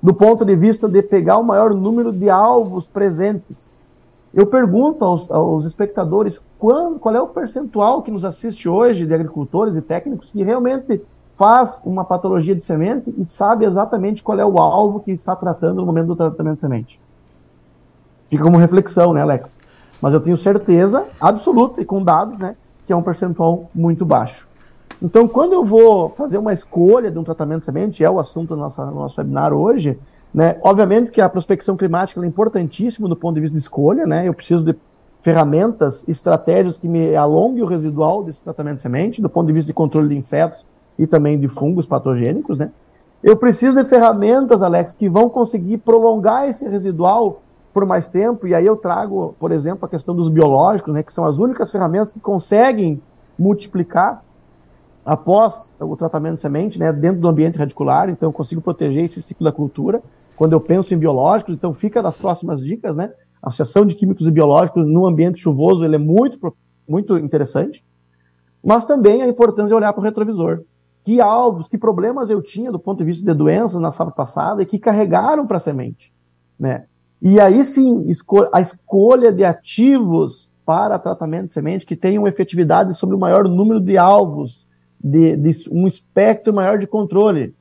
[0.02, 3.78] Do ponto de vista de pegar o maior número de alvos presentes.
[4.34, 9.14] Eu pergunto aos, aos espectadores qual, qual é o percentual que nos assiste hoje de
[9.14, 11.02] agricultores e técnicos que realmente
[11.34, 15.76] faz uma patologia de semente e sabe exatamente qual é o alvo que está tratando
[15.76, 17.02] no momento do tratamento de semente.
[18.30, 19.60] Fica como reflexão, né, Alex?
[20.02, 24.48] Mas eu tenho certeza absoluta e com dados, né, que é um percentual muito baixo.
[25.02, 28.50] Então, quando eu vou fazer uma escolha de um tratamento de semente, é o assunto
[28.50, 29.98] do nosso, do nosso webinar hoje,
[30.34, 30.58] né?
[30.62, 34.28] Obviamente que a prospecção climática é importantíssima do ponto de vista de escolha, né?
[34.28, 34.76] Eu preciso de
[35.20, 39.68] ferramentas, estratégias que me alonguem o residual desse tratamento de semente, do ponto de vista
[39.68, 40.66] de controle de insetos
[40.98, 42.72] e também de fungos patogênicos, né?
[43.24, 47.42] Eu preciso de ferramentas, Alex, que vão conseguir prolongar esse residual
[47.74, 51.14] por mais tempo, e aí eu trago, por exemplo, a questão dos biológicos, né, que
[51.14, 53.02] são as únicas ferramentas que conseguem
[53.38, 54.24] multiplicar
[55.06, 59.22] após o tratamento de semente, né, dentro do ambiente radicular, então eu consigo proteger esse
[59.22, 60.02] ciclo da cultura
[60.42, 63.14] quando eu penso em biológicos, então fica das próximas dicas, né?
[63.44, 66.56] A associação de químicos e biológicos no ambiente chuvoso ele é muito,
[66.88, 67.86] muito interessante.
[68.64, 70.64] Mas também a importância de olhar para o retrovisor.
[71.04, 74.64] Que alvos, que problemas eu tinha do ponto de vista de doenças na safra passada
[74.64, 76.12] e que carregaram para a semente,
[76.60, 76.86] né?
[77.22, 78.08] E aí sim,
[78.52, 83.80] a escolha de ativos para tratamento de semente que tenham efetividade sobre o maior número
[83.80, 84.68] de alvos,
[85.00, 87.54] de, de um espectro maior de controle.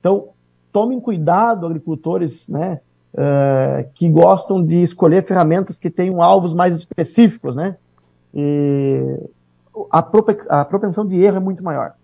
[0.00, 0.28] Então,
[0.72, 2.80] tomem cuidado, agricultores, né,
[3.14, 7.76] uh, que gostam de escolher ferramentas que tenham alvos mais específicos, né?
[8.34, 9.00] E
[9.90, 10.06] a,
[10.60, 11.94] a propensão de erro é muito maior.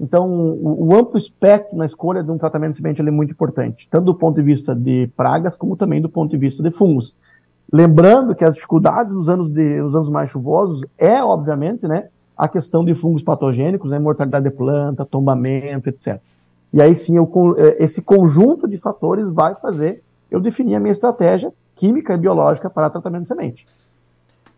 [0.00, 3.86] Então, o, o, amplo espectro na escolha de um tratamento de semente é muito importante,
[3.90, 7.14] tanto do ponto de vista de pragas, como também do ponto de vista de fungos.
[7.70, 12.48] Lembrando que as dificuldades nos anos, de, nos anos mais chuvosos é, obviamente, né, a
[12.48, 16.18] questão de fungos patogênicos, né, mortalidade de planta, tombamento, etc.
[16.72, 20.92] E aí sim, eu, é, esse conjunto de fatores vai fazer eu definir a minha
[20.92, 23.66] estratégia química e biológica para tratamento de semente.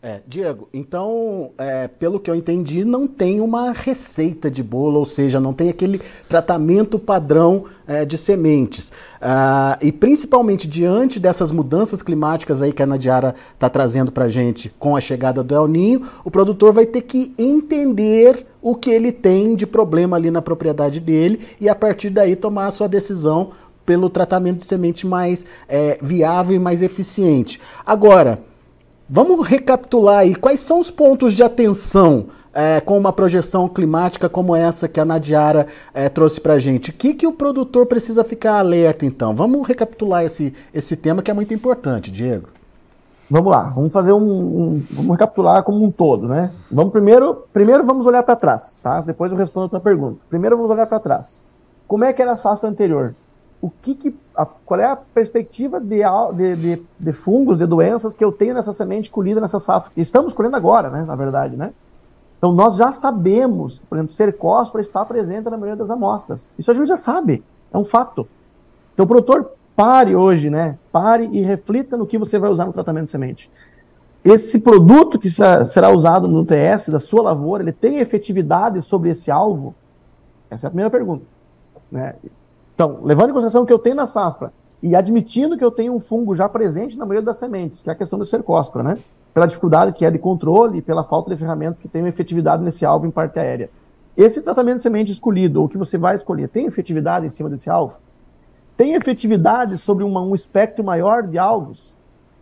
[0.05, 5.05] É, Diego, então, é, pelo que eu entendi, não tem uma receita de bolo, ou
[5.05, 8.91] seja, não tem aquele tratamento padrão é, de sementes.
[9.21, 14.29] Ah, e principalmente diante dessas mudanças climáticas aí que a Nadiara está trazendo para a
[14.29, 18.91] gente com a chegada do El Ninho, o produtor vai ter que entender o que
[18.91, 22.89] ele tem de problema ali na propriedade dele e a partir daí tomar a sua
[22.89, 23.51] decisão
[23.87, 27.61] pelo tratamento de semente mais é, viável e mais eficiente.
[27.87, 28.41] Agora,
[29.09, 34.55] Vamos recapitular aí quais são os pontos de atenção é, com uma projeção climática como
[34.55, 36.91] essa que a Nadiara é, trouxe para a gente.
[36.91, 39.35] O que, que o produtor precisa ficar alerta, então?
[39.35, 42.49] Vamos recapitular esse, esse tema que é muito importante, Diego.
[43.31, 46.51] Vamos lá, vamos fazer um, um vamos recapitular como um todo, né?
[46.71, 49.01] Vamos primeiro, primeiro vamos olhar para trás, tá?
[49.01, 50.19] Depois eu respondo a tua pergunta.
[50.29, 51.45] Primeiro vamos olhar para trás.
[51.89, 53.15] Como é que era a safra anterior?
[53.63, 56.03] O que, que a, qual é a perspectiva de,
[56.35, 59.93] de, de, de, fungos, de doenças que eu tenho nessa semente colhida nessa safra.
[59.97, 61.73] Estamos colhendo agora, né, na verdade, né?
[62.37, 66.53] Então nós já sabemos, por exemplo, cercóspora está presente na maioria das amostras.
[66.59, 68.29] Isso a gente já sabe, é um fato.
[68.93, 70.77] Então produtor pare hoje, né?
[70.91, 73.49] Pare e reflita no que você vai usar no tratamento de semente.
[74.25, 79.31] Esse produto que será usado no TS da sua lavoura, ele tem efetividade sobre esse
[79.31, 79.73] alvo?
[80.51, 81.25] Essa é a primeira pergunta.
[81.91, 82.15] Né?
[82.75, 84.53] Então, levando em consideração que eu tenho na safra
[84.83, 87.93] e admitindo que eu tenho um fungo já presente na maioria das sementes, que é
[87.93, 88.99] a questão do cercóspora, né?
[89.33, 92.85] Pela dificuldade que é de controle e pela falta de ferramentas que tenham efetividade nesse
[92.85, 93.71] alvo em parte aérea.
[94.17, 97.71] esse tratamento de semente escolhido, ou que você vai escolher, tem efetividade em cima desse
[97.71, 97.99] alvo?
[98.77, 101.95] Tem efetividade sobre uma, um espectro maior de alvos?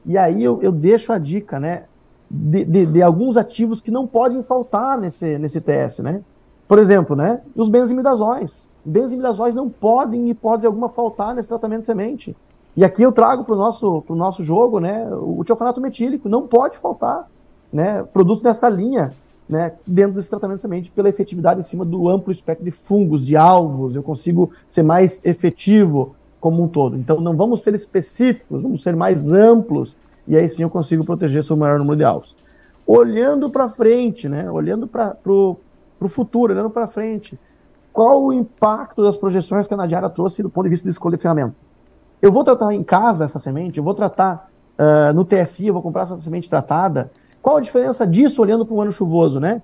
[0.07, 1.85] E aí eu, eu deixo a dica, né?
[2.31, 6.23] De, de, de, alguns ativos que não podem faltar nesse, nesse TS, né?
[6.71, 7.41] Por exemplo, né?
[7.57, 8.71] Os benzimidazóis.
[8.85, 12.37] Benzimidazóis não podem, em hipótese alguma, faltar nesse tratamento de semente.
[12.77, 15.05] E aqui eu trago para o nosso, pro nosso jogo, né?
[15.13, 17.29] O tiofanato metílico não pode faltar,
[17.73, 18.05] né?
[18.05, 19.13] Produto dessa linha,
[19.49, 19.73] né?
[19.85, 23.37] Dentro desse tratamento de semente, pela efetividade em cima do amplo espectro de fungos, de
[23.37, 26.97] alvos, eu consigo ser mais efetivo como um todo.
[26.97, 31.43] Então não vamos ser específicos, vamos ser mais amplos e aí sim eu consigo proteger
[31.43, 32.37] seu maior número de alvos.
[32.87, 34.49] Olhando para frente, né?
[34.49, 35.57] Olhando para o
[36.09, 37.39] futuro, olhando para frente,
[37.93, 41.17] qual o impacto das projeções que a Nadiara trouxe do ponto de vista de escolha
[41.17, 41.57] de ferramenta?
[42.23, 45.83] Eu vou tratar em casa essa semente, eu vou tratar uh, no TSI, eu vou
[45.83, 47.11] comprar essa semente tratada.
[47.43, 49.63] Qual a diferença disso olhando para o ano chuvoso, né?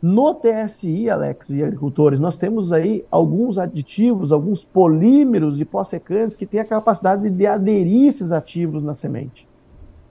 [0.00, 6.46] No TSI, Alex e agricultores, nós temos aí alguns aditivos, alguns polímeros e pós-secantes que
[6.46, 9.48] têm a capacidade de aderir esses ativos na semente,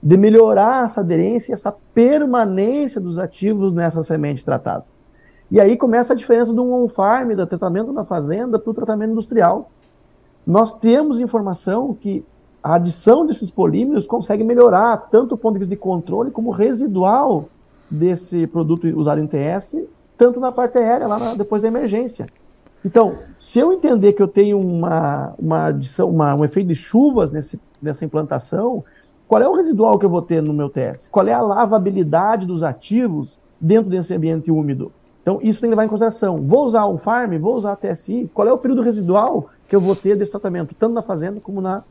[0.02, 4.84] de melhorar essa aderência e essa permanência dos ativos nessa semente tratada.
[5.50, 9.70] E aí começa a diferença do on-farm, do tratamento na fazenda, para o tratamento industrial.
[10.46, 12.24] Nós temos informação que
[12.62, 17.48] a adição desses polímeros consegue melhorar tanto o ponto de vista de controle como residual
[17.90, 19.82] desse produto usado em TS,
[20.18, 22.26] tanto na parte aérea, lá na, depois da emergência.
[22.84, 27.30] Então, se eu entender que eu tenho uma, uma adição, uma, um efeito de chuvas
[27.30, 28.84] nesse, nessa implantação,
[29.26, 31.08] qual é o residual que eu vou ter no meu TS?
[31.10, 34.92] Qual é a lavabilidade dos ativos dentro desse ambiente úmido?
[35.28, 36.40] Então, isso tem que levar em consideração.
[36.40, 39.80] Vou usar um farm, vou usar a TSI, qual é o período residual que eu
[39.80, 41.84] vou ter desse tratamento, tanto na fazenda como na,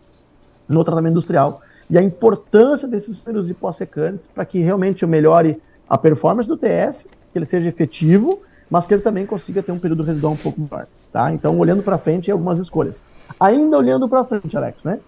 [0.68, 1.62] no tratamento industrial?
[1.88, 7.08] E a importância desses números hipossecantes para que realmente eu melhore a performance do TS,
[7.32, 8.40] que ele seja efetivo,
[8.72, 10.88] mas que ele também consiga ter um período residual um pouco maior.
[11.14, 11.32] Tá?
[11.32, 13.04] Então, olhando para frente, algumas escolhas.
[13.40, 15.00] Ainda olhando para frente, Alex, né?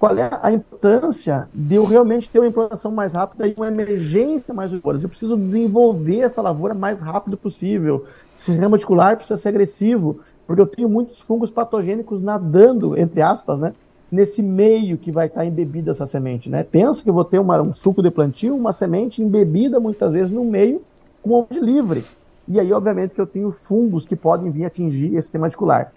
[0.00, 4.54] Qual é a importância de eu realmente ter uma implantação mais rápida e uma emergência
[4.54, 5.04] mais rigorosa?
[5.04, 8.06] Eu preciso desenvolver essa lavoura mais rápido possível.
[8.34, 13.60] O sistema reticular precisa ser agressivo, porque eu tenho muitos fungos patogênicos nadando, entre aspas,
[13.60, 13.74] né?
[14.10, 16.64] nesse meio que vai estar embebida essa semente, né?
[16.64, 20.30] Pensa que eu vou ter uma, um suco de plantio, uma semente embebida muitas vezes
[20.30, 20.80] no meio
[21.22, 22.06] com onde livre.
[22.48, 25.92] E aí, obviamente, que eu tenho fungos que podem vir atingir esse sistema articular.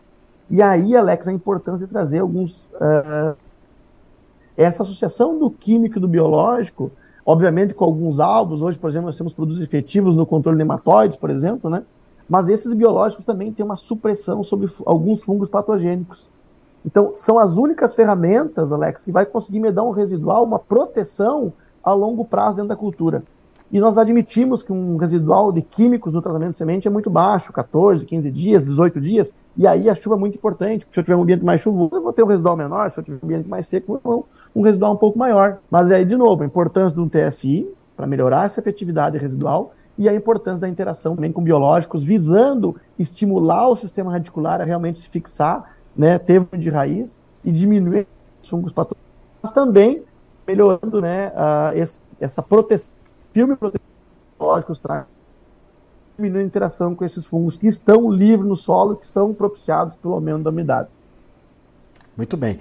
[0.50, 2.66] E aí, Alex, a importância de trazer alguns.
[2.76, 3.36] Uh,
[4.56, 6.92] essa associação do químico e do biológico,
[7.26, 8.62] obviamente com alguns alvos.
[8.62, 11.84] Hoje, por exemplo, nós temos produtos efetivos no controle de nematóides, por exemplo, né?
[12.28, 16.30] Mas esses biológicos também têm uma supressão sobre alguns fungos patogênicos.
[16.86, 21.54] Então, são as únicas ferramentas, Alex, que vai conseguir me dar um residual, uma proteção
[21.84, 23.24] a longo prazo dentro da cultura.
[23.72, 27.52] E nós admitimos que um residual de químicos no tratamento de semente é muito baixo,
[27.52, 31.04] 14, 15 dias, 18 dias, e aí a chuva é muito importante, porque se eu
[31.04, 33.26] tiver um ambiente mais chuvoso, eu vou ter um residual menor, se eu tiver um
[33.26, 35.60] ambiente mais seco, eu vou um residual um pouco maior.
[35.70, 40.14] Mas aí, de novo, a importância do TSI para melhorar essa efetividade residual e a
[40.14, 45.76] importância da interação também com biológicos, visando estimular o sistema radicular a realmente se fixar
[45.96, 48.08] né, termo de raiz e diminuir
[48.42, 50.04] os fungos patogênicos, mas também
[50.48, 52.94] melhorando né, a, esse, essa proteção,
[53.32, 55.06] filme proteológicos traz
[56.16, 60.14] diminuindo a interação com esses fungos que estão livres no solo, que são propiciados pelo
[60.14, 60.90] aumento da umidade.
[62.16, 62.60] Muito bem.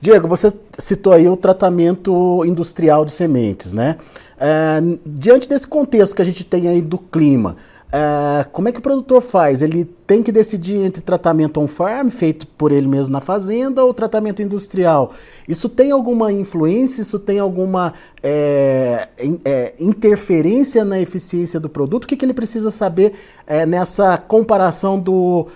[0.00, 3.96] Diego, você citou aí o tratamento industrial de sementes, né?
[4.38, 7.56] É, diante desse contexto que a gente tem aí do clima,
[7.90, 9.62] Uh, como é que o produtor faz?
[9.62, 14.40] Ele tem que decidir entre tratamento on-farm, feito por ele mesmo na fazenda, ou tratamento
[14.40, 15.12] industrial.
[15.48, 17.02] Isso tem alguma influência?
[17.02, 17.92] Isso tem alguma
[18.22, 19.08] é,
[19.44, 22.04] é, interferência na eficiência do produto?
[22.04, 25.48] O que, que ele precisa saber é, nessa comparação do,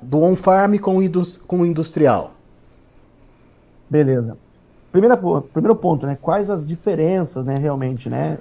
[0.00, 1.00] do on-farm com,
[1.48, 2.34] com o industrial?
[3.92, 4.38] Beleza.
[4.90, 5.18] Primeira,
[5.52, 6.16] primeiro ponto, né?
[6.20, 8.38] Quais as diferenças, né, realmente, né?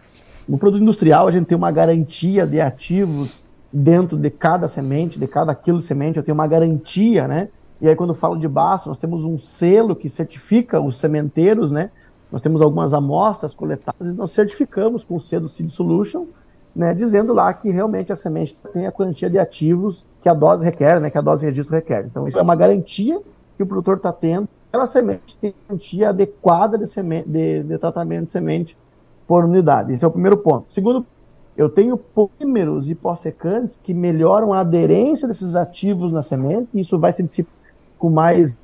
[0.48, 5.28] No produto industrial, a gente tem uma garantia de ativos dentro de cada semente, de
[5.28, 7.50] cada quilo de semente, eu tenho uma garantia, né?
[7.82, 11.70] E aí, quando eu falo de baço, nós temos um selo que certifica os sementeiros,
[11.70, 11.90] né?
[12.32, 16.28] Nós temos algumas amostras coletadas e nós certificamos com o selo Seed Solution,
[16.74, 16.94] né?
[16.94, 21.02] Dizendo lá que realmente a semente tem a quantia de ativos que a dose requer,
[21.02, 21.10] né?
[21.10, 22.06] Que a dose de registro requer.
[22.06, 23.22] Então, isso é uma garantia
[23.58, 24.48] que o produtor está tendo.
[24.72, 28.78] Aquela semente tem quantia adequada de, semente, de, de tratamento de semente
[29.28, 29.92] por unidade.
[29.92, 30.74] Esse é o primeiro ponto.
[30.74, 31.06] Segundo,
[31.58, 37.12] eu tenho polímeros hipossecantes que melhoram a aderência desses ativos na semente, e isso vai
[37.12, 37.54] se dissipar
[38.00, 38.58] com mais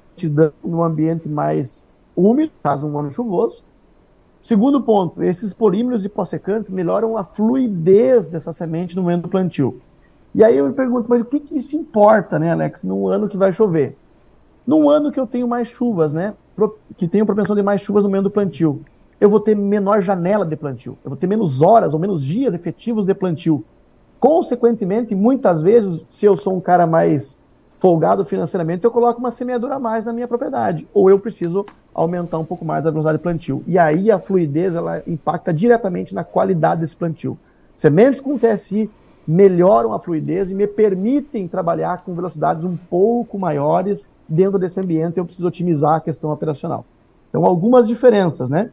[0.64, 1.86] no ambiente mais
[2.16, 3.66] úmido, caso um ano chuvoso.
[4.42, 9.82] Segundo ponto, esses polímeros hipossecantes melhoram a fluidez dessa semente no momento do plantio.
[10.34, 13.28] E aí eu me pergunto, mas o que, que isso importa, né, Alex, num ano
[13.28, 13.98] que vai chover?
[14.68, 16.34] Num ano que eu tenho mais chuvas, né,
[16.98, 18.82] que tenho propensão de mais chuvas no meio do plantio,
[19.20, 22.54] eu vou ter menor janela de plantio, eu vou ter menos horas ou menos dias
[22.54, 23.64] efetivos de plantio.
[24.20, 27.42] Consequentemente, muitas vezes, se eu sou um cara mais
[27.78, 32.38] folgado financeiramente, eu coloco uma semeadura a mais na minha propriedade, ou eu preciso aumentar
[32.38, 33.64] um pouco mais a velocidade de plantio.
[33.66, 37.38] E aí a fluidez ela impacta diretamente na qualidade desse plantio.
[37.74, 38.90] Sementes com TSI
[39.28, 45.18] melhoram a fluidez e me permitem trabalhar com velocidades um pouco maiores dentro desse ambiente.
[45.18, 46.86] Eu preciso otimizar a questão operacional.
[47.30, 48.70] Então, algumas diferenças, né?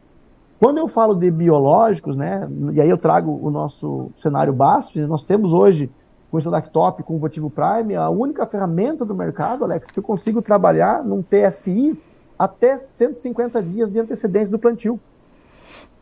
[0.57, 5.21] Quando eu falo de biológicos, né, e aí eu trago o nosso cenário BASF, nós
[5.21, 5.91] temos hoje
[6.31, 10.03] com esse Lactop, com o Votivo Prime, a única ferramenta do mercado, Alex, que eu
[10.03, 12.01] consigo trabalhar num TSI
[12.39, 14.99] até 150 dias de antecedência do plantio.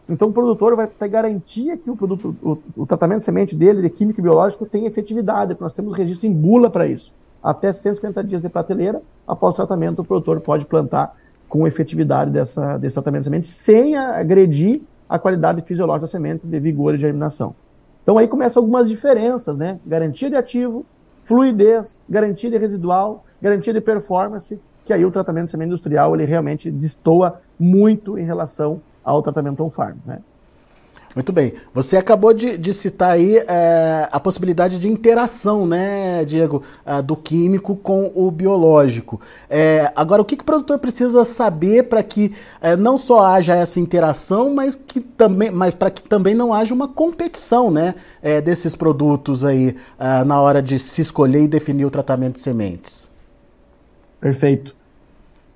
[0.07, 3.81] Então o produtor vai ter garantia que o produto, o, o tratamento de semente dele,
[3.81, 7.13] de químico e biológico, tem efetividade, porque nós temos registro em bula para isso.
[7.41, 11.15] Até 150 dias de prateleira, após o tratamento, o produtor pode plantar
[11.47, 16.59] com efetividade dessa, desse tratamento de semente, sem agredir a qualidade fisiológica da semente de
[16.59, 17.55] vigor e germinação.
[18.01, 19.79] Então aí começam algumas diferenças, né?
[19.85, 20.85] Garantia de ativo,
[21.23, 26.25] fluidez, garantia de residual, garantia de performance, que aí o tratamento de semente industrial ele
[26.25, 30.19] realmente destoa muito em relação ao tratamento on-farm, né?
[31.15, 31.53] Muito bem.
[31.73, 37.15] Você acabou de, de citar aí é, a possibilidade de interação, né, Diego, é, do
[37.15, 39.21] químico com o biológico.
[39.47, 43.55] É, agora, o que, que, o produtor precisa saber para que é, não só haja
[43.55, 48.41] essa interação, mas que também, mas para que também não haja uma competição, né, é,
[48.41, 53.07] desses produtos aí é, na hora de se escolher e definir o tratamento de sementes?
[54.19, 54.75] Perfeito.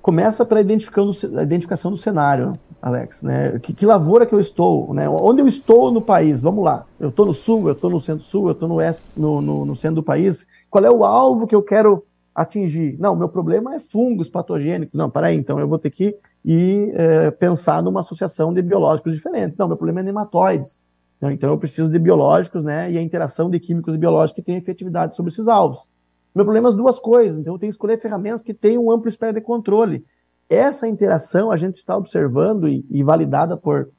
[0.08, 2.58] Começa pela identificação do cenário.
[2.82, 3.60] Alex, né?
[3.60, 5.10] Que, que, lavoura que eu estou, né?
[5.10, 6.41] Onde eu estou no país?
[6.43, 6.86] Vamos lá.
[6.97, 9.76] Eu estou no sul, eu estou no centro-sul, eu estou no oeste, no, no, no,
[9.76, 10.47] centro do país.
[10.70, 12.95] Qual é o alvo que eu quero atingir?
[12.97, 14.97] Não, meu problema é fungos patogênicos.
[14.97, 19.58] Não, peraí, então eu vou ter que ir é, pensar numa associação de biológicos diferentes.
[19.58, 20.82] Não, meu problema é nematóides.
[21.22, 22.89] Então eu preciso de biológicos, né?
[22.89, 25.89] E a interação de químicos e biológicos que tem efetividade sobre esses alvos.
[26.38, 27.38] Meu problema é as duas coisas.
[27.38, 30.05] Então eu tenho que escolher ferramentas que tenham um amplo espectro de controle
[30.49, 33.89] essa interação a gente está observando e, e validada por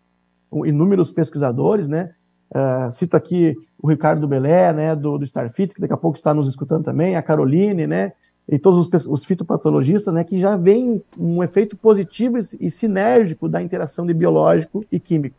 [0.64, 2.10] inúmeros pesquisadores, né?
[2.50, 6.32] Uh, cito aqui o Ricardo Belé, né, do, do Starfit, que daqui a pouco está
[6.32, 8.12] nos escutando também, a Caroline, né,
[8.48, 13.48] e todos os, os fitopatologistas, né, que já vem um efeito positivo e, e sinérgico
[13.48, 15.36] da interação de biológico e químico.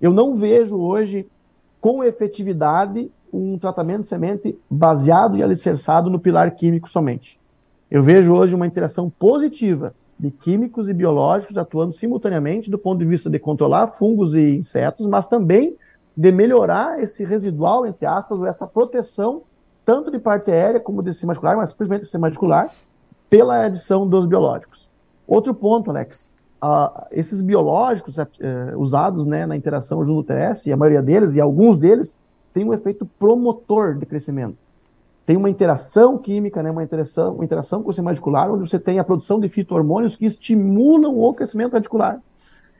[0.00, 1.28] Eu não vejo hoje
[1.82, 7.38] com efetividade um tratamento de semente baseado e alicerçado no pilar químico somente.
[7.90, 13.04] Eu vejo hoje uma interação positiva de químicos e biológicos atuando simultaneamente do ponto de
[13.04, 15.76] vista de controlar fungos e insetos, mas também
[16.16, 19.42] de melhorar esse residual, entre aspas, ou essa proteção,
[19.84, 22.70] tanto de parte aérea como de sistema mas principalmente do
[23.30, 24.88] pela adição dos biológicos.
[25.26, 26.30] Outro ponto, Alex,
[26.62, 28.26] uh, esses biológicos uh,
[28.76, 32.16] usados né, na interação junto ao TS, e a maioria deles, e alguns deles,
[32.52, 34.56] têm um efeito promotor de crescimento
[35.28, 38.78] tem uma interação química, né, uma, interação, uma interação com o sistema radicular, onde você
[38.78, 42.18] tem a produção de fitohormônios que estimulam o crescimento radicular.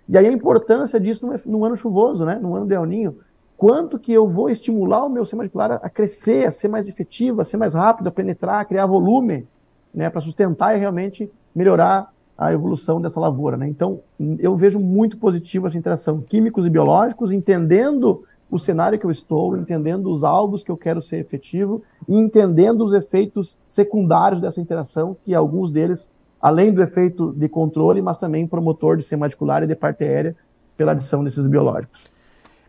[0.09, 3.19] E aí a importância disso no, no ano chuvoso, né, no ano de El Ninho.
[3.55, 7.43] Quanto que eu vou estimular o meu sistema radicular a crescer, a ser mais efetivo,
[7.43, 9.47] a ser mais rápido, a penetrar, a criar volume,
[9.93, 13.59] né, para sustentar e realmente melhorar a evolução dessa lavoura.
[13.59, 13.69] Né?
[13.69, 14.01] Então,
[14.39, 19.57] eu vejo muito positivo essa interação químicos e biológicos, entendendo o cenário que eu estou,
[19.57, 25.17] entendendo os alvos que eu quero ser efetivo e entendendo os efeitos secundários dessa interação,
[25.23, 29.75] que alguns deles, além do efeito de controle, mas também promotor de semadicular e de
[29.75, 30.37] parte aérea
[30.77, 32.05] pela adição desses biológicos.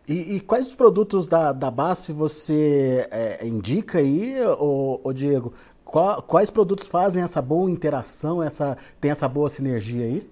[0.06, 5.52] E, e quais os produtos da, da BASF você é, indica aí, ô, ô Diego?
[5.84, 10.30] Qual, quais produtos fazem essa boa interação, essa, tem essa boa sinergia aí?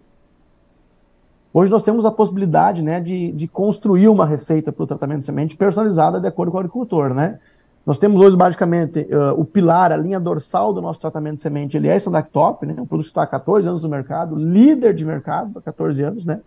[1.52, 5.26] Hoje nós temos a possibilidade né, de, de construir uma receita para o tratamento de
[5.26, 7.14] semente personalizada de acordo com o agricultor.
[7.14, 7.38] Né?
[7.86, 11.74] Nós temos hoje, basicamente, uh, o pilar, a linha dorsal do nosso tratamento de semente,
[11.74, 14.92] ele é esse Top, né, um produto que está há 14 anos no mercado, líder
[14.92, 16.40] de mercado há 14 anos, né,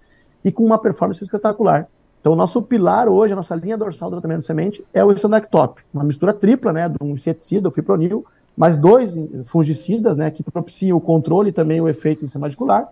[0.45, 1.87] e com uma performance espetacular.
[2.19, 5.11] Então, o nosso pilar hoje, a nossa linha dorsal do tratamento de semente é o
[5.49, 8.23] Top, uma mistura tripla, né, de um inseticida, o fipronil,
[8.55, 12.87] mais dois fungicidas, né, que propiciam o controle e também o efeito radicular,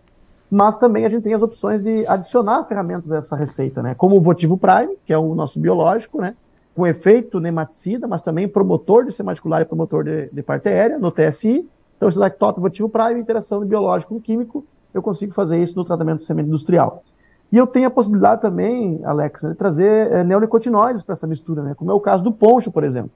[0.49, 3.93] mas também a gente tem as opções de adicionar ferramentas a essa receita, né?
[3.93, 6.35] Como o Votivo Prime, que é o nosso biológico, né?
[6.75, 11.11] Com efeito nematicida, mas também promotor de sematicular e promotor de, de parte aérea, no
[11.11, 11.69] TSI.
[11.95, 15.83] Então, esse Lactop Votivo Prime, interação de biológico com químico, eu consigo fazer isso no
[15.83, 17.03] tratamento de semente industrial.
[17.51, 21.61] E eu tenho a possibilidade também, Alex, né, de trazer é, neonicotinoides para essa mistura,
[21.61, 21.73] né?
[21.75, 23.11] Como é o caso do poncho, por exemplo.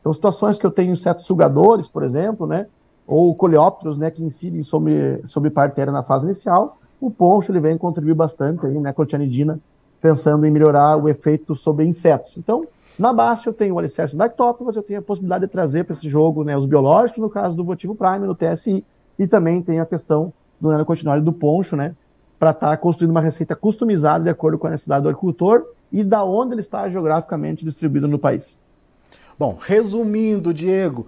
[0.00, 2.66] Então, situações que eu tenho insetos sugadores, por exemplo, né,
[3.06, 7.76] ou coleópteros, né, que incidem sobre, sobre parteira na fase inicial, o poncho ele vem
[7.76, 9.60] contribuir bastante aí, né, clotianidina,
[10.00, 12.36] pensando em melhorar o efeito sobre insetos.
[12.36, 12.66] Então,
[12.98, 15.94] na base eu tenho o alicerce da mas eu tenho a possibilidade de trazer para
[15.94, 18.84] esse jogo né, os biológicos, no caso do Votivo Prime, no TSI,
[19.18, 21.94] e também tem a questão do nanocontinuário do poncho, né,
[22.38, 26.02] para estar tá construindo uma receita customizada de acordo com a necessidade do agricultor e
[26.02, 28.58] da onde ele está geograficamente distribuído no país.
[29.38, 31.06] Bom, resumindo, Diego,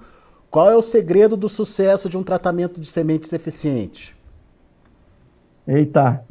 [0.50, 4.16] qual é o segredo do sucesso de um tratamento de sementes eficiente?
[5.66, 6.24] Eita,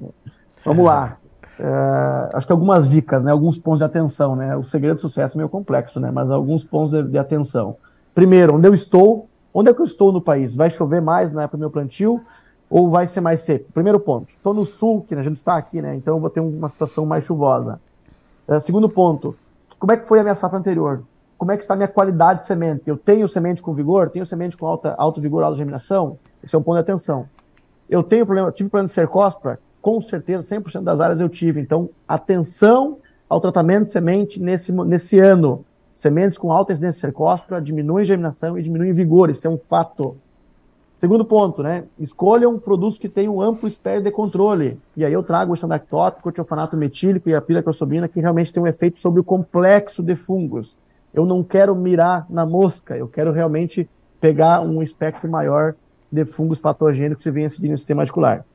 [0.64, 1.18] vamos lá.
[1.60, 4.36] É, acho que algumas dicas, né, alguns pontos de atenção.
[4.36, 4.56] Né?
[4.56, 7.78] O segredo do sucesso é meio complexo, né, mas alguns pontos de, de, atenção.
[8.14, 9.28] Primeiro, onde eu estou?
[9.54, 10.56] Onde é que eu estou no país?
[10.56, 12.22] Vai chover mais na época do meu plantio
[12.70, 13.72] ou vai ser mais seco?
[13.74, 14.28] Primeiro ponto.
[14.36, 17.06] Estou no sul, que a gente está aqui, né, então eu vou ter uma situação
[17.06, 17.80] mais chuvosa.
[18.48, 19.36] É, segundo ponto,
[19.80, 21.04] como é que foi a minha safra anterior?
[21.38, 22.84] Como é que está a minha qualidade de semente?
[22.86, 24.10] Eu tenho semente com vigor?
[24.10, 26.18] Tenho semente com alta, alto vigor, alta germinação?
[26.44, 27.28] Esse é um ponto de atenção.
[27.90, 29.60] Eu tenho problema, tive problema de cercóspora?
[29.86, 31.62] com certeza 100% das áreas eu tive.
[31.62, 32.98] Então, atenção
[33.30, 35.64] ao tratamento de semente nesse, nesse ano.
[35.96, 40.18] Sementes com alta incidência cercóspora diminuem germinação e diminuem vigor, isso é um fato.
[40.98, 41.84] Segundo ponto, né?
[42.00, 44.80] Escolham produtos que tenham amplo espécie de controle.
[44.98, 48.64] E aí eu trago o estandactópico, o tiofanato metílico e a piracrosobina, que realmente tem
[48.64, 50.76] um efeito sobre o complexo de fungos.
[51.16, 53.90] Eu não quero mirar na mosca, eu quero realmente
[54.20, 55.76] pegar um espectro maior
[56.12, 58.46] de fungos patogênicos que vêm incidir no sistema articular.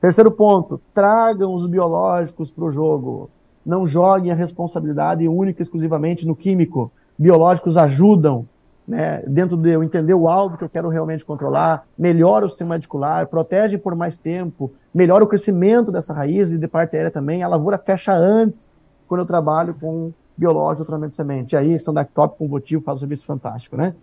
[0.00, 3.30] Terceiro ponto, tragam os biológicos para o jogo.
[3.64, 6.90] Não joguem a responsabilidade única e exclusivamente no químico.
[7.16, 8.48] Biológicos ajudam,
[8.86, 12.74] né, dentro de eu entender o alvo que eu quero realmente controlar, melhora o sistema
[12.74, 17.44] radicular, protege por mais tempo, melhora o crescimento dessa raiz e de parte aérea também.
[17.44, 18.72] A lavoura fecha antes
[19.06, 21.54] quando eu trabalho com biológico, tratamento de semente.
[21.54, 23.94] E aí, Standactop com votivo faz um serviço fantástico, né?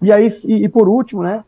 [0.00, 1.44] E aí, e, e por último, né,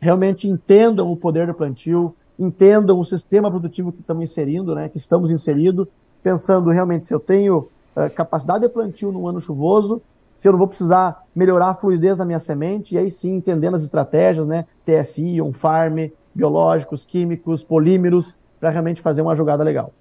[0.00, 4.96] realmente entendam o poder do plantio, entendam o sistema produtivo que estamos inserindo, né, que
[4.96, 5.88] estamos inserindo,
[6.22, 10.00] pensando realmente se eu tenho uh, capacidade de plantio no ano chuvoso,
[10.34, 13.74] se eu não vou precisar melhorar a fluidez da minha semente, e aí sim entendendo
[13.74, 19.92] as estratégias, né, TSI, on-farm, biológicos, químicos, polímeros, para realmente fazer uma jogada legal.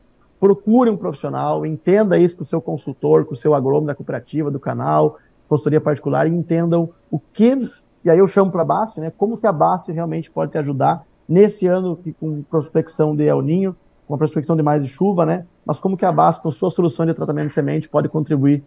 [0.44, 4.52] Procure um profissional, entenda isso com o seu consultor, com o seu agrônomo da cooperativa,
[4.52, 5.18] do canal,
[5.48, 7.58] consultoria particular, e entendam o que,
[8.04, 10.58] e aí eu chamo para a BASF, né, como que a BASF realmente pode te
[10.58, 13.76] ajudar Nesse ano, com prospecção de El Ninho,
[14.06, 15.46] com a prospecção de mais de chuva, né?
[15.66, 18.62] Mas como que a BASF, com sua solução de tratamento de semente, pode contribuir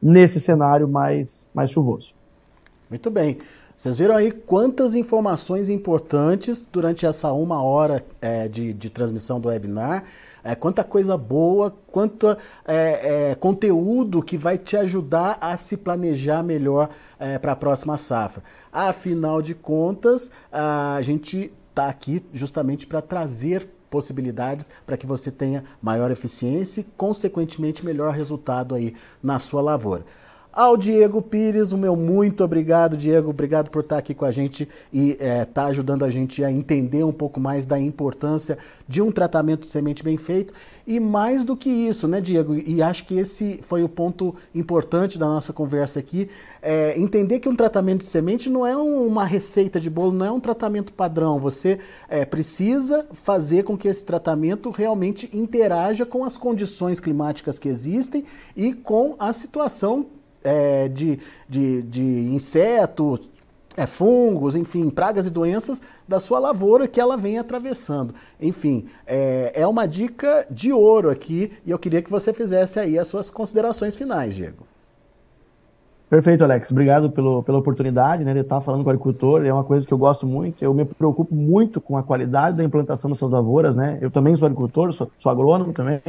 [0.00, 2.14] nesse cenário mais, mais chuvoso?
[2.90, 3.38] Muito bem.
[3.76, 9.48] Vocês viram aí quantas informações importantes durante essa uma hora é, de, de transmissão do
[9.48, 10.04] webinar.
[10.44, 16.42] É, quanta coisa boa, quanto é, é, conteúdo que vai te ajudar a se planejar
[16.42, 18.42] melhor é, para a próxima safra.
[18.72, 25.64] Afinal de contas, a gente está aqui justamente para trazer possibilidades para que você tenha
[25.80, 30.04] maior eficiência e, consequentemente, melhor resultado aí na sua lavoura.
[30.52, 33.30] Ao Diego Pires, o meu muito obrigado, Diego.
[33.30, 36.52] Obrigado por estar aqui com a gente e estar é, tá ajudando a gente a
[36.52, 40.52] entender um pouco mais da importância de um tratamento de semente bem feito.
[40.86, 42.54] E mais do que isso, né, Diego?
[42.54, 46.28] E acho que esse foi o ponto importante da nossa conversa aqui.
[46.60, 50.30] É, entender que um tratamento de semente não é uma receita de bolo, não é
[50.30, 51.40] um tratamento padrão.
[51.40, 51.78] Você
[52.10, 58.22] é, precisa fazer com que esse tratamento realmente interaja com as condições climáticas que existem
[58.54, 60.08] e com a situação
[60.44, 61.18] é, de,
[61.48, 63.30] de, de insetos,
[63.76, 68.14] é, fungos, enfim, pragas e doenças da sua lavoura que ela vem atravessando.
[68.40, 72.98] Enfim, é, é uma dica de ouro aqui e eu queria que você fizesse aí
[72.98, 74.66] as suas considerações finais, Diego.
[76.10, 76.70] Perfeito, Alex.
[76.70, 79.46] Obrigado pelo, pela oportunidade né, de estar falando com o agricultor.
[79.46, 80.62] É uma coisa que eu gosto muito.
[80.62, 83.74] Eu me preocupo muito com a qualidade da implantação dessas lavouras.
[83.74, 83.96] Né?
[83.98, 86.02] Eu também sou agricultor, sou, sou agrônomo também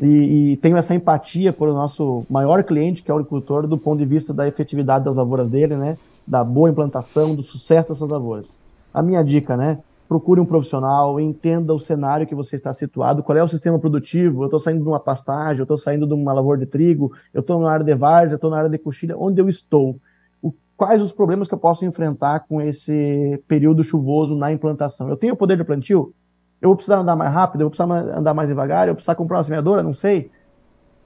[0.00, 3.76] e, e, tenho essa empatia por o nosso maior cliente, que é o agricultor, do
[3.76, 5.98] ponto de vista da efetividade das lavouras dele, né?
[6.26, 8.58] Da boa implantação, do sucesso dessas lavouras.
[8.94, 9.78] A minha dica, né?
[10.08, 14.42] Procure um profissional, entenda o cenário que você está situado, qual é o sistema produtivo.
[14.42, 17.40] Eu estou saindo de uma pastagem, eu estou saindo de uma lavoura de trigo, eu
[17.40, 19.98] estou na área de várzea, eu estou na área de coxilha, onde eu estou?
[20.40, 25.08] O, quais os problemas que eu posso enfrentar com esse período chuvoso na implantação?
[25.08, 26.14] Eu tenho o poder de plantio?
[26.60, 29.14] Eu vou precisar andar mais rápido, eu vou precisar andar mais devagar, eu vou precisar
[29.14, 30.30] comprar uma semeadora, não sei.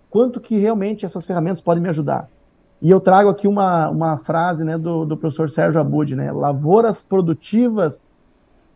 [0.08, 2.28] Quanto que realmente essas ferramentas podem me ajudar?
[2.80, 6.32] E eu trago aqui uma, uma frase né, do, do professor Sérgio Abud, né?
[6.32, 8.08] Lavouras produtivas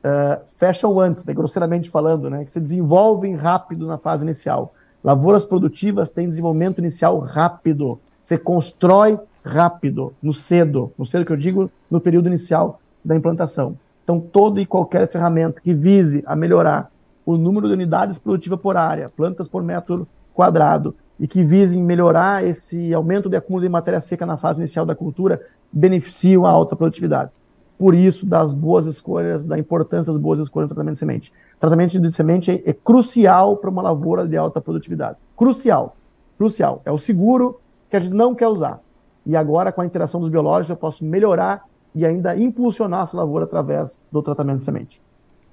[0.04, 2.44] uh, fecham antes, né, grosseiramente falando, né?
[2.44, 4.72] Que se desenvolvem rápido na fase inicial.
[5.02, 7.98] Lavouras produtivas têm desenvolvimento inicial rápido.
[8.22, 13.76] Você constrói rápido, no cedo, no cedo que eu digo, no período inicial da implantação.
[14.06, 16.92] Então, toda e qualquer ferramenta que vise a melhorar
[17.24, 22.44] o número de unidades produtivas por área, plantas por metro quadrado, e que visem melhorar
[22.44, 25.40] esse aumento de acúmulo de matéria seca na fase inicial da cultura,
[25.72, 27.32] beneficiam a alta produtividade.
[27.76, 31.32] Por isso, das boas escolhas, da importância das boas escolhas no tratamento de semente.
[31.58, 35.18] tratamento de semente é, é crucial para uma lavoura de alta produtividade.
[35.36, 35.96] Crucial.
[36.38, 36.80] Crucial.
[36.84, 37.58] É o seguro
[37.90, 38.80] que a gente não quer usar.
[39.24, 41.64] E agora, com a interação dos biológicos, eu posso melhorar
[41.96, 45.00] e ainda impulsionar essa lavoura através do tratamento de semente.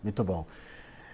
[0.04, 0.46] Muito bom.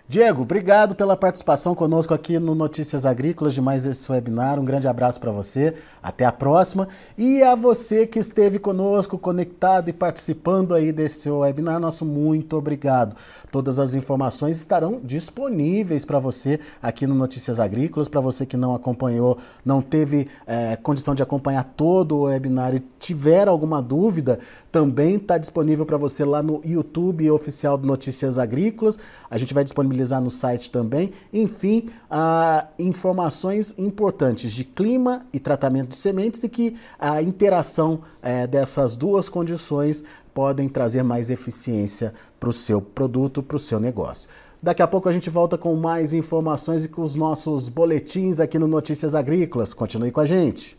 [0.09, 4.59] Diego, obrigado pela participação conosco aqui no Notícias Agrícolas de mais esse webinar.
[4.59, 6.87] Um grande abraço para você, até a próxima.
[7.15, 13.15] E a você que esteve conosco, conectado e participando aí desse webinar, nosso muito obrigado.
[13.51, 18.09] Todas as informações estarão disponíveis para você aqui no Notícias Agrícolas.
[18.09, 22.79] Para você que não acompanhou, não teve é, condição de acompanhar todo o webinar e
[22.97, 24.39] tiver alguma dúvida,
[24.71, 28.97] também está disponível para você lá no YouTube oficial do Notícias Agrícolas.
[29.29, 31.11] A gente vai disponibilizar no site também.
[31.33, 38.47] Enfim, ah, informações importantes de clima e tratamento de sementes e que a interação é,
[38.47, 44.29] dessas duas condições podem trazer mais eficiência para o seu produto, para o seu negócio.
[44.61, 48.57] Daqui a pouco a gente volta com mais informações e com os nossos boletins aqui
[48.59, 49.73] no Notícias Agrícolas.
[49.73, 50.78] Continue com a gente.